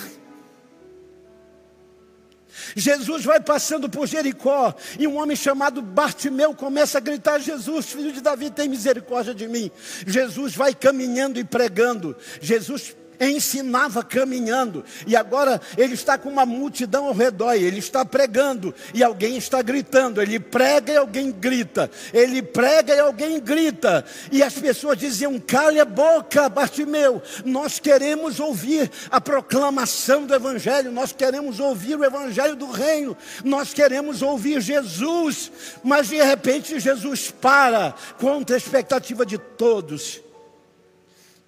Jesus 2.76 3.24
vai 3.24 3.40
passando 3.40 3.88
por 3.88 4.06
Jericó 4.06 4.74
e 4.98 5.06
um 5.06 5.16
homem 5.16 5.36
chamado 5.36 5.80
Bartimeu 5.80 6.54
começa 6.54 6.98
a 6.98 7.00
gritar: 7.00 7.38
Jesus, 7.38 7.86
filho 7.86 8.12
de 8.12 8.20
Davi, 8.20 8.50
tem 8.50 8.68
misericórdia 8.68 9.34
de 9.34 9.48
mim. 9.48 9.70
Jesus 10.06 10.54
vai 10.54 10.74
caminhando 10.74 11.38
e 11.38 11.44
pregando. 11.44 12.16
Jesus 12.40 12.94
ensinava 13.20 14.02
caminhando, 14.02 14.84
e 15.06 15.16
agora 15.16 15.60
ele 15.76 15.94
está 15.94 16.16
com 16.16 16.28
uma 16.28 16.46
multidão 16.46 17.06
ao 17.06 17.14
redor, 17.14 17.54
ele 17.54 17.78
está 17.78 18.04
pregando, 18.04 18.74
e 18.94 19.02
alguém 19.02 19.36
está 19.36 19.60
gritando. 19.62 20.22
Ele 20.22 20.38
prega 20.38 20.92
e 20.92 20.96
alguém 20.96 21.30
grita, 21.30 21.90
ele 22.12 22.42
prega 22.42 22.94
e 22.94 23.00
alguém 23.00 23.40
grita, 23.40 24.04
e 24.30 24.42
as 24.42 24.54
pessoas 24.54 24.98
diziam: 24.98 25.38
cale 25.38 25.80
a 25.80 25.84
boca, 25.84 26.48
Bartimeu, 26.48 27.22
nós 27.44 27.78
queremos 27.78 28.38
ouvir 28.40 28.90
a 29.10 29.20
proclamação 29.20 30.26
do 30.26 30.34
Evangelho, 30.34 30.92
nós 30.92 31.12
queremos 31.12 31.60
ouvir 31.60 31.98
o 31.98 32.04
Evangelho 32.04 32.54
do 32.54 32.70
Reino, 32.70 33.16
nós 33.44 33.74
queremos 33.74 34.22
ouvir 34.22 34.60
Jesus, 34.60 35.50
mas 35.82 36.08
de 36.08 36.22
repente 36.22 36.78
Jesus 36.78 37.30
para 37.30 37.94
contra 38.18 38.56
a 38.56 38.58
expectativa 38.58 39.24
de 39.24 39.38
todos 39.38 40.27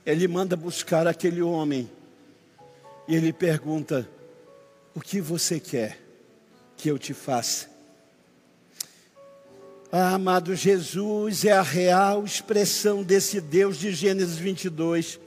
ele 0.04 0.26
manda 0.26 0.56
buscar 0.56 1.06
aquele 1.06 1.42
homem 1.42 1.90
E 3.06 3.14
ele 3.14 3.32
pergunta: 3.32 4.08
O 4.94 5.00
que 5.00 5.20
você 5.20 5.58
quer 5.58 5.98
que 6.76 6.88
eu 6.88 6.98
te 6.98 7.12
faça? 7.12 7.68
Ah, 9.92 10.14
amado, 10.14 10.54
Jesus 10.54 11.44
é 11.44 11.52
a 11.52 11.62
real 11.62 12.24
expressão 12.24 13.02
desse 13.02 13.40
Deus 13.40 13.76
de 13.76 13.92
Gênesis 13.92 14.38
22. 14.38 15.18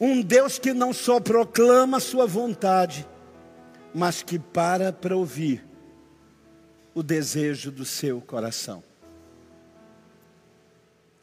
Um 0.00 0.20
Deus 0.20 0.58
que 0.58 0.74
não 0.74 0.92
só 0.92 1.20
proclama 1.20 2.00
sua 2.00 2.26
vontade, 2.26 3.06
mas 3.94 4.22
que 4.22 4.38
para 4.38 4.92
para 4.92 5.16
ouvir 5.16 5.64
o 6.92 7.02
desejo 7.02 7.70
do 7.70 7.84
seu 7.84 8.20
coração. 8.20 8.82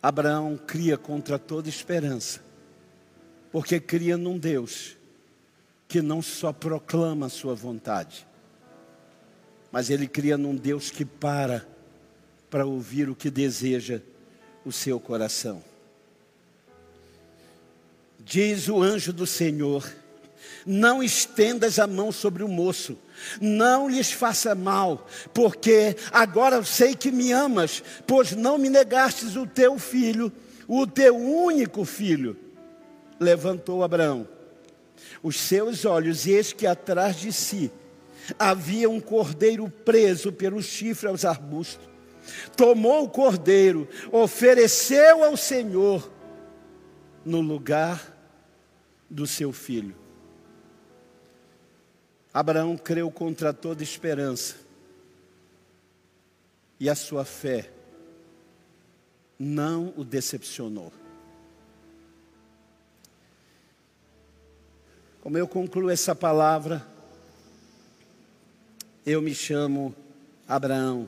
Abraão 0.01 0.57
cria 0.57 0.97
contra 0.97 1.37
toda 1.37 1.67
esperança, 1.67 2.41
porque 3.53 3.79
cria 3.79 4.17
num 4.17 4.39
Deus 4.39 4.97
que 5.87 6.01
não 6.01 6.23
só 6.23 6.51
proclama 6.51 7.27
a 7.27 7.29
sua 7.29 7.53
vontade, 7.53 8.25
mas 9.71 9.91
ele 9.91 10.07
cria 10.07 10.35
num 10.39 10.55
Deus 10.55 10.89
que 10.89 11.05
para 11.05 11.63
para 12.49 12.65
ouvir 12.65 13.09
o 13.09 13.15
que 13.15 13.29
deseja 13.29 14.01
o 14.65 14.71
seu 14.71 14.99
coração. 14.99 15.63
Diz 18.19 18.67
o 18.69 18.81
anjo 18.81 19.13
do 19.13 19.27
Senhor: 19.27 19.87
Não 20.65 21.03
estendas 21.03 21.77
a 21.77 21.85
mão 21.85 22.11
sobre 22.11 22.41
o 22.41 22.47
moço, 22.47 22.97
não 23.39 23.87
lhes 23.87 24.11
faça 24.11 24.55
mal, 24.55 25.07
porque 25.31 25.95
agora 26.11 26.63
sei 26.63 26.95
que 26.95 27.11
me 27.11 27.31
amas, 27.31 27.83
pois 28.07 28.31
não 28.31 28.57
me 28.57 28.67
negastes 28.67 29.35
o 29.35 29.45
teu 29.45 29.77
filho, 29.77 30.31
o 30.67 30.87
teu 30.87 31.15
único 31.15 31.85
filho. 31.85 32.42
Levantou 33.19 33.83
Abraão 33.83 34.27
os 35.21 35.39
seus 35.39 35.85
olhos, 35.85 36.25
e 36.25 36.31
eis 36.31 36.51
que 36.51 36.67
atrás 36.67 37.15
de 37.15 37.31
si 37.31 37.71
havia 38.37 38.89
um 38.89 38.99
cordeiro 38.99 39.69
preso 39.69 40.31
pelo 40.31 40.61
chifre 40.61 41.07
aos 41.07 41.25
arbustos 41.25 41.93
tomou 42.55 43.03
o 43.03 43.09
cordeiro, 43.09 43.87
ofereceu 44.11 45.23
ao 45.23 45.35
Senhor 45.35 46.11
no 47.25 47.41
lugar 47.41 48.11
do 49.09 49.27
seu 49.27 49.51
filho. 49.51 49.95
Abraão 52.33 52.77
creu 52.77 53.11
contra 53.11 53.53
toda 53.53 53.83
esperança, 53.83 54.55
e 56.79 56.89
a 56.89 56.95
sua 56.95 57.23
fé 57.23 57.69
não 59.37 59.93
o 59.95 60.03
decepcionou. 60.03 60.91
Como 65.23 65.37
eu 65.37 65.47
concluo 65.47 65.89
essa 65.89 66.13
palavra, 66.13 66.85
eu 69.05 69.21
me 69.21 69.33
chamo 69.33 69.95
Abraão. 70.45 71.07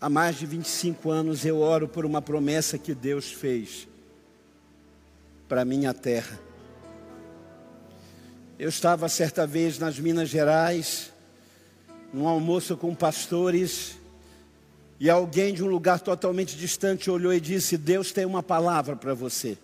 Há 0.00 0.08
mais 0.08 0.38
de 0.38 0.46
25 0.46 1.10
anos 1.10 1.44
eu 1.44 1.58
oro 1.58 1.88
por 1.88 2.06
uma 2.06 2.22
promessa 2.22 2.78
que 2.78 2.94
Deus 2.94 3.32
fez 3.32 3.88
para 5.48 5.64
minha 5.64 5.92
terra. 5.92 6.38
Eu 8.56 8.68
estava 8.68 9.08
certa 9.08 9.48
vez 9.48 9.80
nas 9.80 9.98
Minas 9.98 10.28
Gerais, 10.28 11.10
num 12.12 12.28
almoço 12.28 12.76
com 12.76 12.94
pastores, 12.94 13.96
e 15.00 15.10
alguém 15.10 15.52
de 15.52 15.64
um 15.64 15.68
lugar 15.68 15.98
totalmente 15.98 16.56
distante 16.56 17.10
olhou 17.10 17.34
e 17.34 17.40
disse: 17.40 17.76
Deus 17.76 18.12
tem 18.12 18.24
uma 18.24 18.40
palavra 18.40 18.94
para 18.94 19.14
você. 19.14 19.58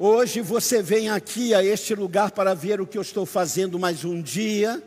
Hoje 0.00 0.40
você 0.40 0.80
vem 0.80 1.10
aqui 1.10 1.52
a 1.52 1.64
este 1.64 1.92
lugar 1.92 2.30
para 2.30 2.54
ver 2.54 2.80
o 2.80 2.86
que 2.86 2.96
eu 2.96 3.02
estou 3.02 3.26
fazendo, 3.26 3.80
mas 3.80 4.04
um 4.04 4.22
dia 4.22 4.80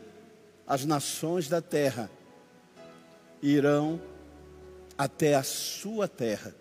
as 0.66 0.86
nações 0.86 1.50
da 1.50 1.60
terra 1.60 2.10
irão 3.42 4.00
até 4.96 5.34
a 5.34 5.42
sua 5.42 6.08
terra 6.08 6.54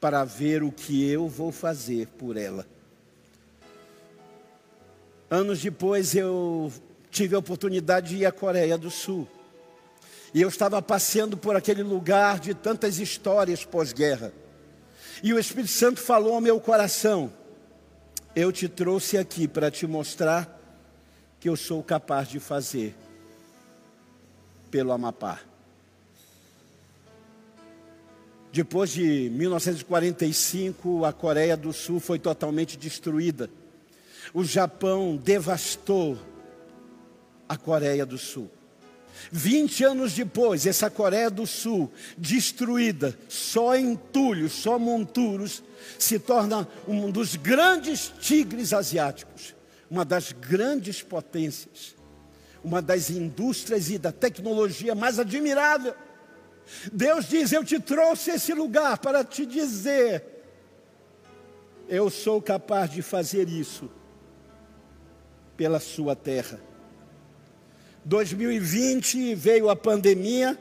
para 0.00 0.22
ver 0.22 0.62
o 0.62 0.70
que 0.70 1.10
eu 1.10 1.26
vou 1.28 1.50
fazer 1.50 2.06
por 2.06 2.36
ela. 2.36 2.64
Anos 5.28 5.60
depois 5.60 6.14
eu 6.14 6.72
tive 7.10 7.34
a 7.34 7.40
oportunidade 7.40 8.10
de 8.10 8.16
ir 8.18 8.26
à 8.26 8.30
Coreia 8.30 8.78
do 8.78 8.92
Sul. 8.92 9.26
E 10.32 10.40
eu 10.40 10.48
estava 10.48 10.80
passeando 10.80 11.36
por 11.36 11.56
aquele 11.56 11.82
lugar 11.82 12.38
de 12.38 12.54
tantas 12.54 13.00
histórias 13.00 13.64
pós-guerra. 13.64 14.32
E 15.24 15.32
o 15.32 15.38
Espírito 15.38 15.70
Santo 15.70 16.02
falou 16.02 16.34
ao 16.34 16.40
meu 16.42 16.60
coração: 16.60 17.32
Eu 18.36 18.52
te 18.52 18.68
trouxe 18.68 19.16
aqui 19.16 19.48
para 19.48 19.70
te 19.70 19.86
mostrar 19.86 20.60
que 21.40 21.48
eu 21.48 21.56
sou 21.56 21.82
capaz 21.82 22.28
de 22.28 22.38
fazer 22.38 22.94
pelo 24.70 24.92
Amapá. 24.92 25.40
Depois 28.52 28.90
de 28.90 29.30
1945, 29.30 31.06
a 31.06 31.12
Coreia 31.14 31.56
do 31.56 31.72
Sul 31.72 32.00
foi 32.00 32.18
totalmente 32.18 32.76
destruída. 32.76 33.48
O 34.34 34.44
Japão 34.44 35.16
devastou 35.16 36.18
a 37.48 37.56
Coreia 37.56 38.04
do 38.04 38.18
Sul. 38.18 38.50
20 39.30 39.84
anos 39.84 40.12
depois, 40.12 40.66
essa 40.66 40.90
Coreia 40.90 41.30
do 41.30 41.46
Sul, 41.46 41.90
destruída, 42.16 43.16
só 43.28 43.76
entulhos, 43.76 44.52
só 44.52 44.78
monturos, 44.78 45.62
se 45.98 46.18
torna 46.18 46.68
um 46.86 47.10
dos 47.10 47.36
grandes 47.36 48.12
tigres 48.20 48.72
asiáticos, 48.72 49.54
uma 49.90 50.04
das 50.04 50.32
grandes 50.32 51.02
potências, 51.02 51.94
uma 52.62 52.80
das 52.80 53.10
indústrias 53.10 53.90
e 53.90 53.98
da 53.98 54.10
tecnologia 54.10 54.94
mais 54.94 55.18
admirável. 55.18 55.94
Deus 56.92 57.28
diz: 57.28 57.52
Eu 57.52 57.64
te 57.64 57.78
trouxe 57.78 58.32
esse 58.32 58.54
lugar 58.54 58.98
para 58.98 59.22
te 59.22 59.44
dizer, 59.44 60.24
eu 61.88 62.08
sou 62.08 62.40
capaz 62.40 62.90
de 62.90 63.02
fazer 63.02 63.48
isso 63.48 63.90
pela 65.56 65.78
sua 65.78 66.16
terra. 66.16 66.58
2020 68.04 69.34
veio 69.34 69.70
a 69.70 69.76
pandemia, 69.76 70.58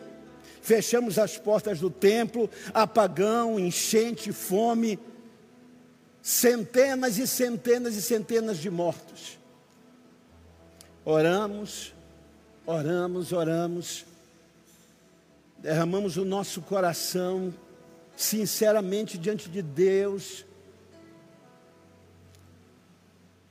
fechamos 0.62 1.20
as 1.20 1.38
portas 1.38 1.80
do 1.80 1.90
templo, 1.90 2.50
apagão, 2.74 3.60
enchente, 3.60 4.32
fome, 4.32 4.98
centenas 6.22 7.18
e 7.18 7.28
centenas 7.28 7.96
e 7.96 8.02
centenas 8.02 8.58
de 8.58 8.70
mortos. 8.70 9.38
Oramos, 11.06 11.94
oramos, 12.66 13.34
oramos 13.34 14.06
derramamos 15.64 16.18
o 16.18 16.26
nosso 16.26 16.62
coração 16.62 17.54
sinceramente 18.18 19.18
diante 19.18 19.50
de 19.50 19.62
Deus. 19.62 20.46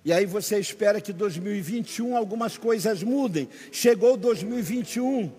E 0.05 0.12
aí 0.12 0.27
você 0.27 0.59
espera 0.59 1.01
que 1.01 1.12
2021 1.12 2.17
algumas 2.17 2.57
coisas 2.57 3.03
mudem. 3.03 3.49
Chegou 3.71 4.17
2021. 4.17 5.33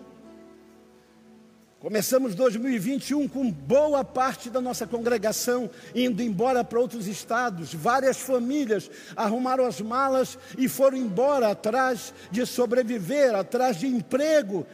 Começamos 1.79 2.33
2021 2.33 3.27
com 3.27 3.51
boa 3.51 4.05
parte 4.05 4.49
da 4.49 4.61
nossa 4.61 4.87
congregação 4.87 5.69
indo 5.93 6.23
embora 6.23 6.63
para 6.63 6.79
outros 6.79 7.07
estados. 7.07 7.73
Várias 7.73 8.17
famílias 8.17 8.89
arrumaram 9.17 9.65
as 9.65 9.81
malas 9.81 10.37
e 10.57 10.69
foram 10.69 10.97
embora 10.97 11.49
atrás 11.49 12.13
de 12.31 12.45
sobreviver, 12.45 13.35
atrás 13.35 13.77
de 13.77 13.87
emprego, 13.87 14.65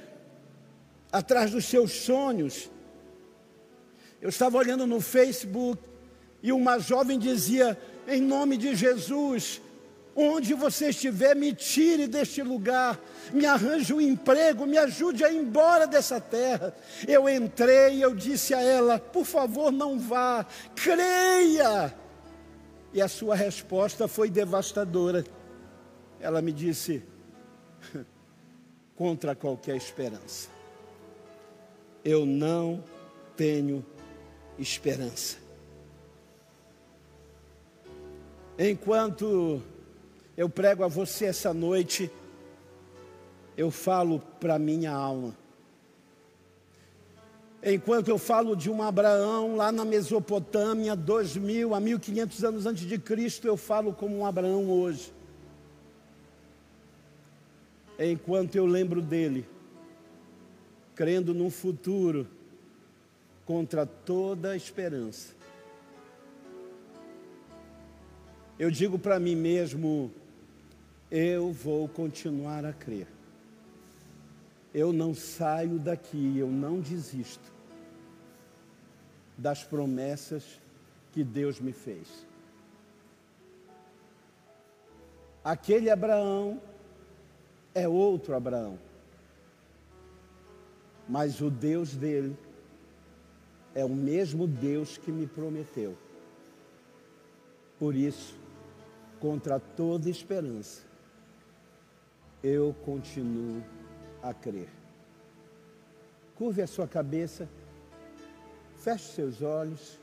atrás 1.11 1.49
dos 1.49 1.65
seus 1.65 1.93
sonhos. 1.93 2.69
Eu 4.21 4.29
estava 4.29 4.59
olhando 4.59 4.85
no 4.85 5.01
Facebook 5.01 5.81
e 6.43 6.51
uma 6.51 6.77
jovem 6.77 7.17
dizia: 7.17 7.75
Em 8.07 8.21
nome 8.21 8.55
de 8.55 8.75
Jesus, 8.75 9.59
onde 10.21 10.53
você 10.53 10.89
estiver, 10.89 11.35
me 11.35 11.53
tire 11.53 12.07
deste 12.07 12.41
lugar, 12.41 12.99
me 13.31 13.45
arranje 13.45 13.93
um 13.93 14.01
emprego, 14.01 14.65
me 14.65 14.77
ajude 14.77 15.23
a 15.23 15.31
ir 15.31 15.37
embora 15.37 15.87
dessa 15.87 16.19
terra. 16.19 16.75
Eu 17.07 17.29
entrei 17.29 17.95
e 17.95 18.01
eu 18.01 18.13
disse 18.13 18.53
a 18.53 18.61
ela: 18.61 18.99
Por 18.99 19.25
favor, 19.25 19.71
não 19.71 19.99
vá, 19.99 20.45
creia. 20.75 21.93
E 22.91 23.01
a 23.01 23.07
sua 23.07 23.35
resposta 23.35 24.07
foi 24.07 24.29
devastadora. 24.29 25.23
Ela 26.19 26.41
me 26.41 26.51
disse: 26.51 27.03
Contra 28.95 29.35
qualquer 29.35 29.75
esperança 29.75 30.59
eu 32.03 32.25
não 32.25 32.83
tenho 33.35 33.85
esperança. 34.57 35.37
Enquanto 38.57 39.61
eu 40.39 40.47
prego 40.47 40.85
a 40.85 40.87
você 40.87 41.25
essa 41.25 41.53
noite, 41.53 42.09
eu 43.57 43.69
falo 43.69 44.21
para 44.39 44.57
minha 44.57 44.89
alma. 44.89 45.35
Enquanto 47.61 48.07
eu 48.07 48.17
falo 48.17 48.55
de 48.55 48.71
um 48.71 48.81
Abraão 48.81 49.57
lá 49.57 49.69
na 49.69 49.83
Mesopotâmia, 49.83 50.95
dois 50.95 51.35
mil 51.35 51.75
a 51.75 51.81
mil 51.81 51.99
quinhentos 51.99 52.41
anos 52.41 52.65
antes 52.65 52.87
de 52.87 52.97
Cristo, 52.97 53.47
eu 53.47 53.57
falo 53.57 53.91
como 53.91 54.17
um 54.17 54.25
Abraão 54.25 54.71
hoje. 54.71 55.11
Enquanto 57.99 58.55
eu 58.55 58.65
lembro 58.65 59.01
dele, 59.01 59.45
crendo 60.95 61.33
num 61.33 61.49
futuro 61.49 62.25
contra 63.45 63.85
toda 63.85 64.55
esperança. 64.55 65.33
Eu 68.57 68.71
digo 68.71 68.97
para 68.97 69.19
mim 69.19 69.35
mesmo, 69.35 70.09
eu 71.11 71.51
vou 71.51 71.87
continuar 71.87 72.65
a 72.65 72.73
crer 72.73 73.07
eu 74.73 74.93
não 74.93 75.13
saio 75.13 75.79
daqui, 75.79 76.37
eu 76.37 76.47
não 76.47 76.79
desisto 76.79 77.51
das 79.37 79.63
promessas 79.63 80.43
que 81.11 81.23
Deus 81.23 81.59
me 81.59 81.71
fez. 81.71 82.27
Aquele 85.43 85.89
Abraão 85.89 86.61
é 87.73 87.87
outro 87.87 88.35
Abraão, 88.35 88.77
mas 91.07 91.41
o 91.41 91.49
Deus 91.49 91.95
dele 91.95 92.37
é 93.73 93.83
o 93.83 93.89
mesmo 93.89 94.45
Deus 94.45 94.97
que 94.97 95.11
me 95.11 95.25
prometeu. 95.25 95.97
Por 97.79 97.95
isso, 97.95 98.35
contra 99.19 99.59
toda 99.59 100.09
esperança, 100.09 100.88
eu 102.43 102.73
continuo 102.85 103.61
a 104.23 104.33
crer. 104.33 104.69
Curve 106.35 106.61
a 106.61 106.67
sua 106.67 106.87
cabeça, 106.87 107.49
feche 108.77 109.11
seus 109.11 109.41
olhos. 109.41 109.99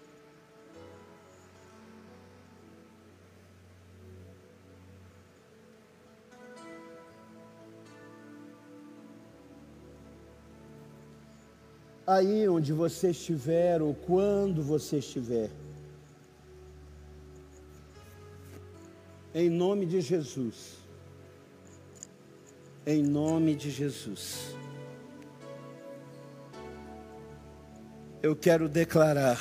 Aí 12.06 12.48
onde 12.48 12.72
você 12.72 13.10
estiver 13.10 13.82
ou 13.82 13.92
quando 13.92 14.62
você 14.62 14.98
estiver, 14.98 15.50
em 19.34 19.50
nome 19.50 19.86
de 19.86 20.00
Jesus 20.00 20.85
em 22.86 23.02
nome 23.02 23.56
de 23.56 23.68
Jesus. 23.68 24.54
Eu 28.22 28.36
quero 28.36 28.68
declarar 28.68 29.40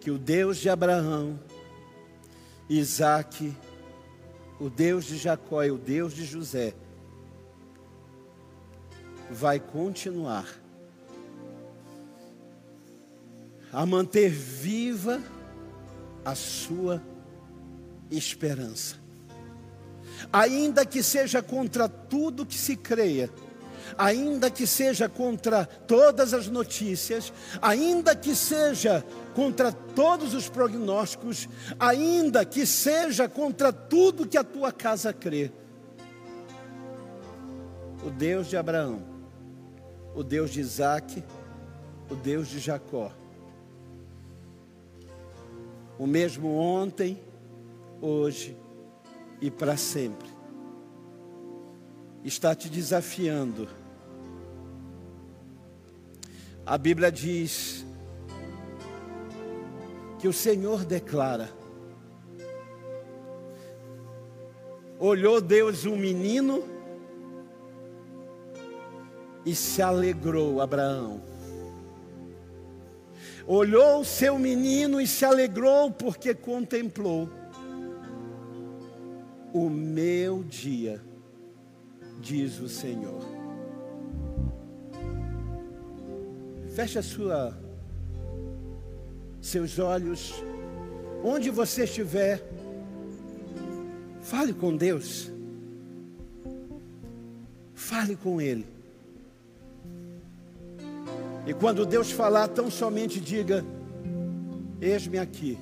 que 0.00 0.10
o 0.12 0.18
Deus 0.18 0.58
de 0.58 0.70
Abraão, 0.70 1.40
Isaac, 2.70 3.52
o 4.60 4.70
Deus 4.70 5.04
de 5.04 5.18
Jacó 5.18 5.64
e 5.64 5.72
o 5.72 5.76
Deus 5.76 6.14
de 6.14 6.24
José, 6.24 6.72
vai 9.28 9.58
continuar 9.58 10.46
a 13.72 13.84
manter 13.84 14.30
viva 14.30 15.20
a 16.24 16.36
sua 16.36 17.02
esperança 18.08 19.05
ainda 20.32 20.84
que 20.84 21.02
seja 21.02 21.42
contra 21.42 21.88
tudo 21.88 22.46
que 22.46 22.56
se 22.56 22.76
creia, 22.76 23.30
ainda 23.96 24.50
que 24.50 24.66
seja 24.66 25.08
contra 25.08 25.64
todas 25.64 26.34
as 26.34 26.48
notícias, 26.48 27.32
ainda 27.60 28.14
que 28.14 28.34
seja 28.34 29.04
contra 29.34 29.72
todos 29.72 30.34
os 30.34 30.48
prognósticos, 30.48 31.48
ainda 31.78 32.44
que 32.44 32.66
seja 32.66 33.28
contra 33.28 33.72
tudo 33.72 34.26
que 34.26 34.38
a 34.38 34.44
tua 34.44 34.72
casa 34.72 35.12
crê. 35.12 35.50
O 38.04 38.10
Deus 38.10 38.48
de 38.48 38.56
Abraão, 38.56 39.02
o 40.14 40.22
Deus 40.22 40.50
de 40.50 40.60
Isaac, 40.60 41.22
o 42.10 42.14
Deus 42.14 42.48
de 42.48 42.58
Jacó, 42.58 43.12
o 45.98 46.06
mesmo 46.06 46.54
ontem, 46.54 47.18
hoje 48.00 48.56
e 49.40 49.50
para 49.50 49.76
sempre. 49.76 50.28
Está 52.24 52.54
te 52.54 52.68
desafiando. 52.68 53.68
A 56.64 56.76
Bíblia 56.76 57.12
diz 57.12 57.86
que 60.18 60.26
o 60.26 60.32
Senhor 60.32 60.84
declara: 60.84 61.50
olhou 64.98 65.40
Deus 65.40 65.84
um 65.84 65.96
menino 65.96 66.64
e 69.44 69.54
se 69.54 69.80
alegrou, 69.80 70.60
Abraão. 70.60 71.22
Olhou 73.46 74.00
o 74.00 74.04
seu 74.04 74.36
menino 74.36 75.00
e 75.00 75.06
se 75.06 75.24
alegrou 75.24 75.92
porque 75.92 76.34
contemplou 76.34 77.30
o 79.56 79.70
meu 79.70 80.42
dia, 80.42 81.00
diz 82.20 82.60
o 82.60 82.68
Senhor. 82.68 83.22
Feche 86.74 86.98
a 86.98 87.02
sua 87.02 87.58
seus 89.40 89.78
olhos 89.78 90.34
onde 91.24 91.48
você 91.48 91.84
estiver. 91.84 92.42
Fale 94.20 94.52
com 94.52 94.76
Deus. 94.76 95.32
Fale 97.74 98.14
com 98.14 98.38
ele. 98.38 98.66
E 101.46 101.54
quando 101.54 101.86
Deus 101.86 102.10
falar, 102.10 102.48
tão 102.48 102.70
somente 102.70 103.18
diga: 103.18 103.64
Eis-me 104.82 105.18
aqui. 105.18 105.58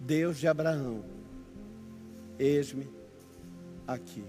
Deus 0.00 0.38
de 0.38 0.48
Abraão 0.48 1.17
eis-me 2.38 2.88
aqui. 3.86 4.24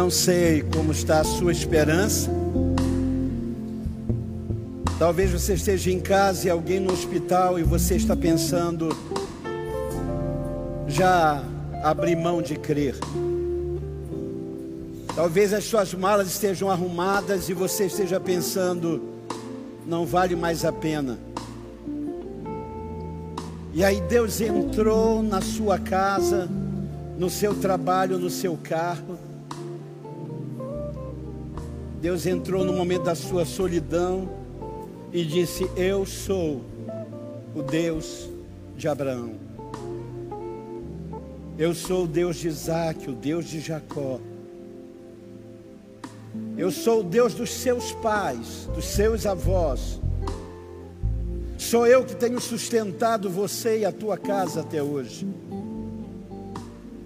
Não 0.00 0.08
sei 0.08 0.62
como 0.62 0.92
está 0.92 1.20
a 1.20 1.24
sua 1.24 1.52
esperança. 1.52 2.30
Talvez 4.98 5.30
você 5.30 5.52
esteja 5.52 5.90
em 5.90 6.00
casa 6.00 6.46
e 6.46 6.50
alguém 6.50 6.80
no 6.80 6.90
hospital 6.90 7.58
e 7.58 7.62
você 7.62 7.96
está 7.96 8.16
pensando, 8.16 8.96
já 10.88 11.44
abri 11.82 12.16
mão 12.16 12.40
de 12.40 12.56
crer. 12.56 12.96
Talvez 15.14 15.52
as 15.52 15.64
suas 15.64 15.92
malas 15.92 16.28
estejam 16.28 16.70
arrumadas 16.70 17.50
e 17.50 17.52
você 17.52 17.84
esteja 17.84 18.18
pensando, 18.18 19.02
não 19.86 20.06
vale 20.06 20.34
mais 20.34 20.64
a 20.64 20.72
pena. 20.72 21.18
E 23.74 23.84
aí 23.84 24.00
Deus 24.00 24.40
entrou 24.40 25.22
na 25.22 25.42
sua 25.42 25.78
casa, 25.78 26.48
no 27.18 27.28
seu 27.28 27.54
trabalho, 27.54 28.18
no 28.18 28.30
seu 28.30 28.56
carro. 28.56 29.29
Deus 32.00 32.24
entrou 32.24 32.64
no 32.64 32.72
momento 32.72 33.02
da 33.02 33.14
sua 33.14 33.44
solidão 33.44 34.28
e 35.12 35.22
disse: 35.22 35.70
Eu 35.76 36.06
sou 36.06 36.62
o 37.54 37.62
Deus 37.62 38.28
de 38.74 38.88
Abraão. 38.88 39.34
Eu 41.58 41.74
sou 41.74 42.04
o 42.04 42.08
Deus 42.08 42.36
de 42.36 42.48
Isaac, 42.48 43.10
o 43.10 43.12
Deus 43.12 43.44
de 43.44 43.60
Jacó. 43.60 44.18
Eu 46.56 46.70
sou 46.70 47.00
o 47.00 47.04
Deus 47.04 47.34
dos 47.34 47.50
seus 47.50 47.92
pais, 47.92 48.66
dos 48.74 48.86
seus 48.86 49.26
avós. 49.26 50.00
Sou 51.58 51.86
eu 51.86 52.02
que 52.02 52.16
tenho 52.16 52.40
sustentado 52.40 53.28
você 53.28 53.80
e 53.80 53.84
a 53.84 53.92
tua 53.92 54.16
casa 54.16 54.62
até 54.62 54.82
hoje. 54.82 55.28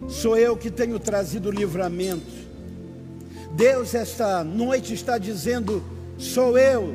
Sou 0.06 0.36
eu 0.36 0.56
que 0.56 0.70
tenho 0.70 1.00
trazido 1.00 1.50
livramento. 1.50 2.43
Deus, 3.54 3.94
esta 3.94 4.42
noite, 4.42 4.94
está 4.94 5.16
dizendo: 5.16 5.82
sou 6.18 6.58
eu. 6.58 6.94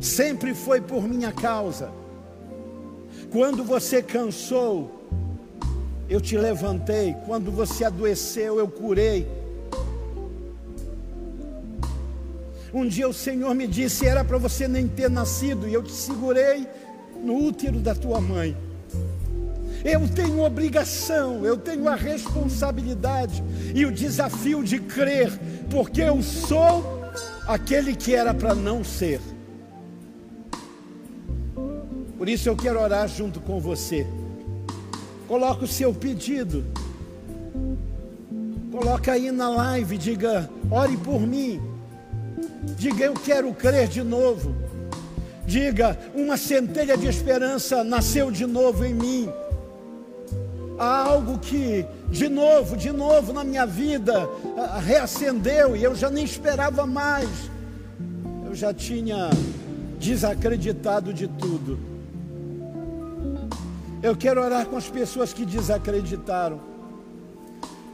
Sempre 0.00 0.54
foi 0.54 0.80
por 0.80 1.08
minha 1.08 1.32
causa. 1.32 1.90
Quando 3.30 3.64
você 3.64 4.02
cansou, 4.02 5.08
eu 6.08 6.20
te 6.20 6.36
levantei. 6.36 7.16
Quando 7.26 7.50
você 7.50 7.84
adoeceu, 7.84 8.58
eu 8.58 8.68
curei. 8.68 9.26
Um 12.72 12.86
dia 12.86 13.08
o 13.08 13.12
Senhor 13.12 13.54
me 13.54 13.66
disse: 13.66 14.06
era 14.06 14.24
para 14.24 14.38
você 14.38 14.68
nem 14.68 14.86
ter 14.86 15.10
nascido, 15.10 15.68
e 15.68 15.74
eu 15.74 15.82
te 15.82 15.92
segurei 15.92 16.66
no 17.22 17.36
útero 17.46 17.80
da 17.80 17.94
tua 17.94 18.20
mãe. 18.20 18.56
Eu 19.84 20.08
tenho 20.08 20.42
obrigação, 20.42 21.44
eu 21.44 21.56
tenho 21.56 21.88
a 21.88 21.94
responsabilidade 21.94 23.42
e 23.74 23.84
o 23.84 23.92
desafio 23.92 24.62
de 24.62 24.78
crer, 24.78 25.30
porque 25.70 26.02
eu 26.02 26.22
sou 26.22 27.02
aquele 27.46 27.96
que 27.96 28.14
era 28.14 28.32
para 28.32 28.54
não 28.54 28.84
ser. 28.84 29.20
Por 32.16 32.28
isso 32.28 32.48
eu 32.48 32.56
quero 32.56 32.80
orar 32.80 33.08
junto 33.08 33.40
com 33.40 33.58
você. 33.58 34.06
Coloca 35.26 35.64
o 35.64 35.68
seu 35.68 35.92
pedido. 35.92 36.64
Coloca 38.70 39.12
aí 39.12 39.32
na 39.32 39.48
live, 39.48 39.98
diga: 39.98 40.48
ore 40.70 40.96
por 40.96 41.20
mim. 41.20 41.60
Diga, 42.76 43.06
eu 43.06 43.14
quero 43.14 43.52
crer 43.52 43.88
de 43.88 44.04
novo. 44.04 44.54
Diga, 45.44 45.98
uma 46.14 46.36
centelha 46.36 46.96
de 46.96 47.08
esperança 47.08 47.82
nasceu 47.82 48.30
de 48.30 48.46
novo 48.46 48.84
em 48.84 48.94
mim. 48.94 49.28
Há 50.82 51.04
algo 51.10 51.38
que, 51.38 51.86
de 52.10 52.28
novo, 52.28 52.76
de 52.76 52.90
novo 52.90 53.32
na 53.32 53.44
minha 53.44 53.64
vida, 53.64 54.28
reacendeu 54.84 55.76
e 55.76 55.84
eu 55.84 55.94
já 55.94 56.10
nem 56.10 56.24
esperava 56.24 56.84
mais. 56.84 57.28
Eu 58.44 58.52
já 58.52 58.74
tinha 58.74 59.30
desacreditado 60.00 61.14
de 61.14 61.28
tudo. 61.28 61.78
Eu 64.02 64.16
quero 64.16 64.42
orar 64.42 64.66
com 64.66 64.76
as 64.76 64.90
pessoas 64.90 65.32
que 65.32 65.46
desacreditaram. 65.46 66.58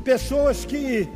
Pessoas 0.02 0.64
que 0.64 1.06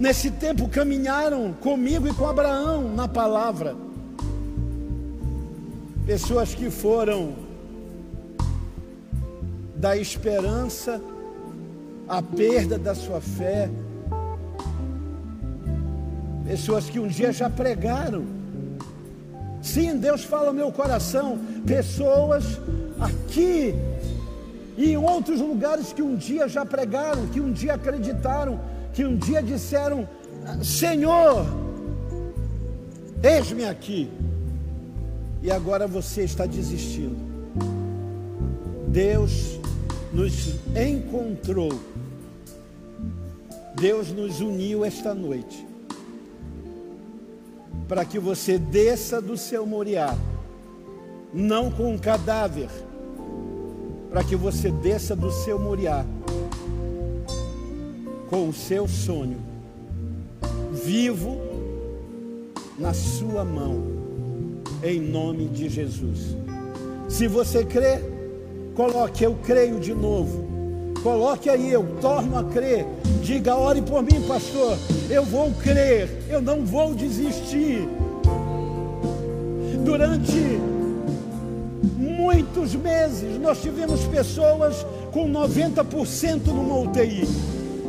nesse 0.00 0.28
tempo 0.28 0.68
caminharam 0.68 1.52
comigo 1.52 2.08
e 2.08 2.14
com 2.14 2.26
Abraão 2.26 2.92
na 2.92 3.06
palavra. 3.06 3.76
Pessoas 6.04 6.52
que 6.52 6.68
foram 6.68 7.32
da 9.76 9.96
esperança 9.96 11.00
à 12.08 12.22
perda 12.22 12.78
da 12.78 12.94
sua 12.94 13.20
fé. 13.20 13.70
Pessoas 16.44 16.90
que 16.90 16.98
um 16.98 17.06
dia 17.06 17.32
já 17.32 17.48
pregaram. 17.48 18.24
Sim, 19.62 19.98
Deus 19.98 20.24
fala 20.24 20.46
no 20.46 20.54
meu 20.54 20.72
coração. 20.72 21.38
Pessoas 21.66 22.60
aqui 23.00 23.74
e 24.76 24.92
em 24.92 24.96
outros 24.96 25.40
lugares 25.40 25.92
que 25.92 26.02
um 26.02 26.16
dia 26.16 26.48
já 26.48 26.64
pregaram, 26.64 27.26
que 27.26 27.40
um 27.40 27.52
dia 27.52 27.74
acreditaram 27.74 28.58
que 28.92 29.04
um 29.04 29.16
dia 29.16 29.42
disseram: 29.42 30.08
Senhor, 30.62 31.46
eis-me 33.22 33.64
aqui, 33.64 34.10
e 35.42 35.50
agora 35.50 35.86
você 35.86 36.22
está 36.22 36.46
desistindo. 36.46 37.16
Deus 38.88 39.58
nos 40.12 40.54
encontrou, 40.76 41.72
Deus 43.82 44.12
nos 44.12 44.40
uniu 44.40 44.84
esta 44.84 45.12
noite, 45.12 45.66
para 47.88 48.04
que 48.04 48.16
você 48.16 48.56
desça 48.56 49.20
do 49.20 49.36
seu 49.36 49.66
moriá, 49.66 50.16
não 51.34 51.68
com 51.68 51.92
um 51.92 51.98
cadáver, 51.98 52.68
para 54.08 54.22
que 54.22 54.36
você 54.36 54.70
desça 54.70 55.16
do 55.16 55.32
seu 55.32 55.58
moriá 55.58 56.06
com 58.30 58.48
o 58.48 58.52
seu 58.52 58.86
sonho 58.86 59.40
vivo 60.72 61.40
na 62.78 62.94
sua 62.94 63.44
mão, 63.44 63.82
em 64.80 65.00
nome 65.00 65.48
de 65.48 65.68
Jesus. 65.68 66.36
Se 67.08 67.26
você 67.26 67.64
crê, 67.64 67.98
coloque 68.76 69.24
eu 69.24 69.34
creio 69.42 69.80
de 69.80 69.92
novo. 69.92 70.41
Coloque 71.02 71.50
aí, 71.50 71.72
eu 71.72 71.84
torno 72.00 72.38
a 72.38 72.44
crer. 72.44 72.86
Diga, 73.22 73.56
ore 73.56 73.82
por 73.82 74.02
mim, 74.02 74.22
pastor. 74.26 74.78
Eu 75.10 75.24
vou 75.24 75.50
crer, 75.52 76.08
eu 76.28 76.40
não 76.40 76.64
vou 76.64 76.94
desistir. 76.94 77.88
Durante 79.84 80.60
muitos 81.98 82.74
meses, 82.76 83.36
nós 83.40 83.60
tivemos 83.60 84.04
pessoas 84.04 84.86
com 85.10 85.28
90% 85.28 86.46
numa 86.46 86.78
UTI. 86.78 87.28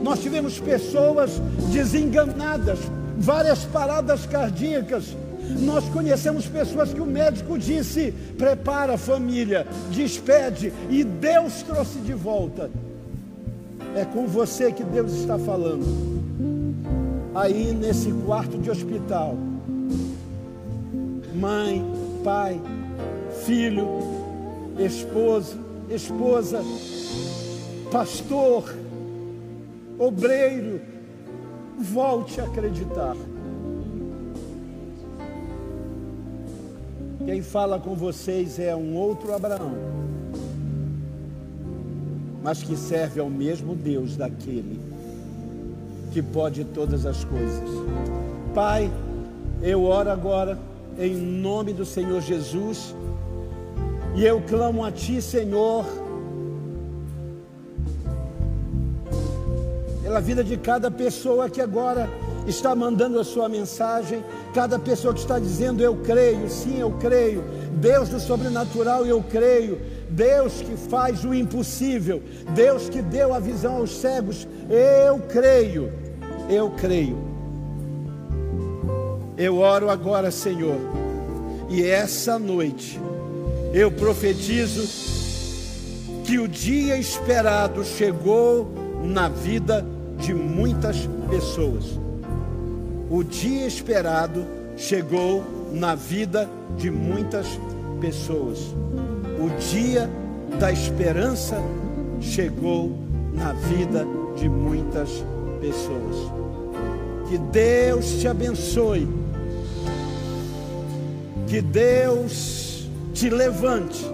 Nós 0.02 0.20
tivemos 0.20 0.60
pessoas 0.60 1.40
desenganadas, 1.72 2.80
várias 3.18 3.64
paradas 3.64 4.26
cardíacas. 4.26 5.16
Nós 5.60 5.88
conhecemos 5.90 6.48
pessoas 6.48 6.92
que 6.94 7.00
o 7.00 7.06
médico 7.06 7.60
disse: 7.60 8.12
prepara 8.38 8.96
a 8.96 8.98
família, 8.98 9.68
despede, 9.92 10.74
e 10.90 11.04
Deus 11.04 11.62
trouxe 11.62 12.00
de 12.00 12.14
volta. 12.14 12.72
É 13.96 14.06
com 14.06 14.26
você 14.26 14.72
que 14.72 14.84
Deus 14.84 15.12
está 15.14 15.38
falando. 15.38 15.86
Aí 17.36 17.74
nesse 17.74 18.12
quarto 18.26 18.58
de 18.58 18.70
hospital, 18.70 19.36
mãe, 21.34 21.84
pai, 22.24 22.62
filho, 23.46 23.88
esposo, 24.80 25.58
esposa, 25.90 26.62
pastor, 27.92 28.74
obreiro, 29.98 30.82
volte 31.78 32.40
a 32.40 32.46
acreditar. 32.46 33.16
Quem 37.26 37.42
fala 37.42 37.80
com 37.80 37.96
vocês 37.96 38.60
é 38.60 38.76
um 38.76 38.96
outro 38.96 39.34
Abraão, 39.34 39.72
mas 42.44 42.62
que 42.62 42.76
serve 42.76 43.20
ao 43.20 43.30
mesmo 43.30 43.76
Deus 43.76 44.18
daquele 44.18 44.80
que 46.12 46.22
pode 46.22 46.64
todas 46.66 47.06
as 47.06 47.24
coisas. 47.24 47.70
Pai, 48.54 48.92
eu 49.62 49.84
oro 49.84 50.12
agora 50.12 50.60
em 51.00 51.16
nome 51.16 51.74
do 51.74 51.86
Senhor 51.86 52.22
Jesus 52.22 52.94
e 54.16 54.24
eu 54.24 54.42
clamo 54.42 54.86
a 54.86 54.92
Ti, 54.92 55.22
Senhor 55.22 55.86
pela 60.14 60.22
vida 60.22 60.44
de 60.44 60.58
cada 60.58 60.92
pessoa 60.92 61.50
que 61.50 61.60
agora 61.60 62.08
está 62.46 62.76
mandando 62.76 63.20
a 63.20 63.24
sua 63.24 63.50
mensagem, 63.50 64.24
cada 64.54 64.78
pessoa 64.78 65.12
que 65.12 65.20
está 65.20 65.40
dizendo 65.40 65.82
eu 65.82 65.96
creio, 65.96 66.48
sim, 66.52 66.78
eu 66.78 66.92
creio. 67.00 67.44
Deus 67.78 68.10
do 68.10 68.20
sobrenatural, 68.20 69.08
eu 69.08 69.24
creio. 69.24 69.82
Deus 70.14 70.62
que 70.62 70.78
faz 70.78 71.26
o 71.26 71.34
impossível, 71.34 72.22
Deus 72.54 72.88
que 72.88 73.02
deu 73.02 73.34
a 73.34 73.40
visão 73.40 73.78
aos 73.78 73.98
cegos, 73.98 74.48
eu 74.70 75.20
creio. 75.22 75.92
Eu 76.50 76.70
creio. 76.72 77.18
Eu 79.36 79.58
oro 79.58 79.90
agora, 79.90 80.30
Senhor, 80.30 80.78
e 81.68 81.84
essa 81.84 82.38
noite 82.38 83.00
eu 83.74 83.92
profetizo 83.92 84.84
que 86.24 86.38
o 86.38 86.48
dia 86.48 86.96
esperado 86.96 87.84
chegou 87.84 88.72
na 89.04 89.28
vida 89.28 89.84
de 90.20 90.34
muitas 90.34 91.10
pessoas. 91.30 92.00
O 93.10 93.24
dia 93.24 93.66
esperado 93.66 94.46
chegou 94.78 95.44
na 95.72 95.96
vida 95.96 96.48
de 96.78 96.92
muitas 96.92 97.48
pessoas. 98.00 98.60
O 99.40 99.50
dia 99.60 100.10
da 100.60 100.72
esperança 100.72 101.58
chegou 102.22 102.92
na 103.34 103.54
vida 103.54 104.06
de 104.36 104.48
muitas 104.48 105.24
pessoas. 105.60 106.32
Que 107.28 107.38
Deus 107.38 108.20
te 108.20 108.28
abençoe. 108.28 109.08
Que 111.48 111.62
Deus 111.62 112.88
te 113.14 113.30
levante. 113.30 114.06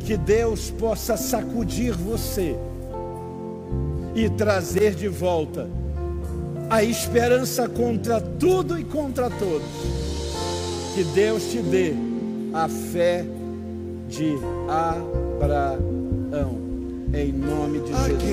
Que 0.00 0.16
Deus 0.16 0.70
possa 0.70 1.16
sacudir 1.16 1.92
você 1.92 2.56
e 4.14 4.28
trazer 4.30 4.94
de 4.94 5.08
volta 5.08 5.68
a 6.70 6.82
esperança 6.82 7.68
contra 7.68 8.20
tudo 8.20 8.78
e 8.78 8.84
contra 8.84 9.28
todos. 9.30 9.68
Que 10.94 11.02
Deus 11.04 11.50
te 11.50 11.58
dê 11.58 11.94
a 12.54 12.68
fé 12.68 13.24
de 14.08 14.36
Abraão, 14.68 15.80
em 17.12 17.32
nome 17.32 17.80
de 17.80 17.88
Jesus. 17.88 18.24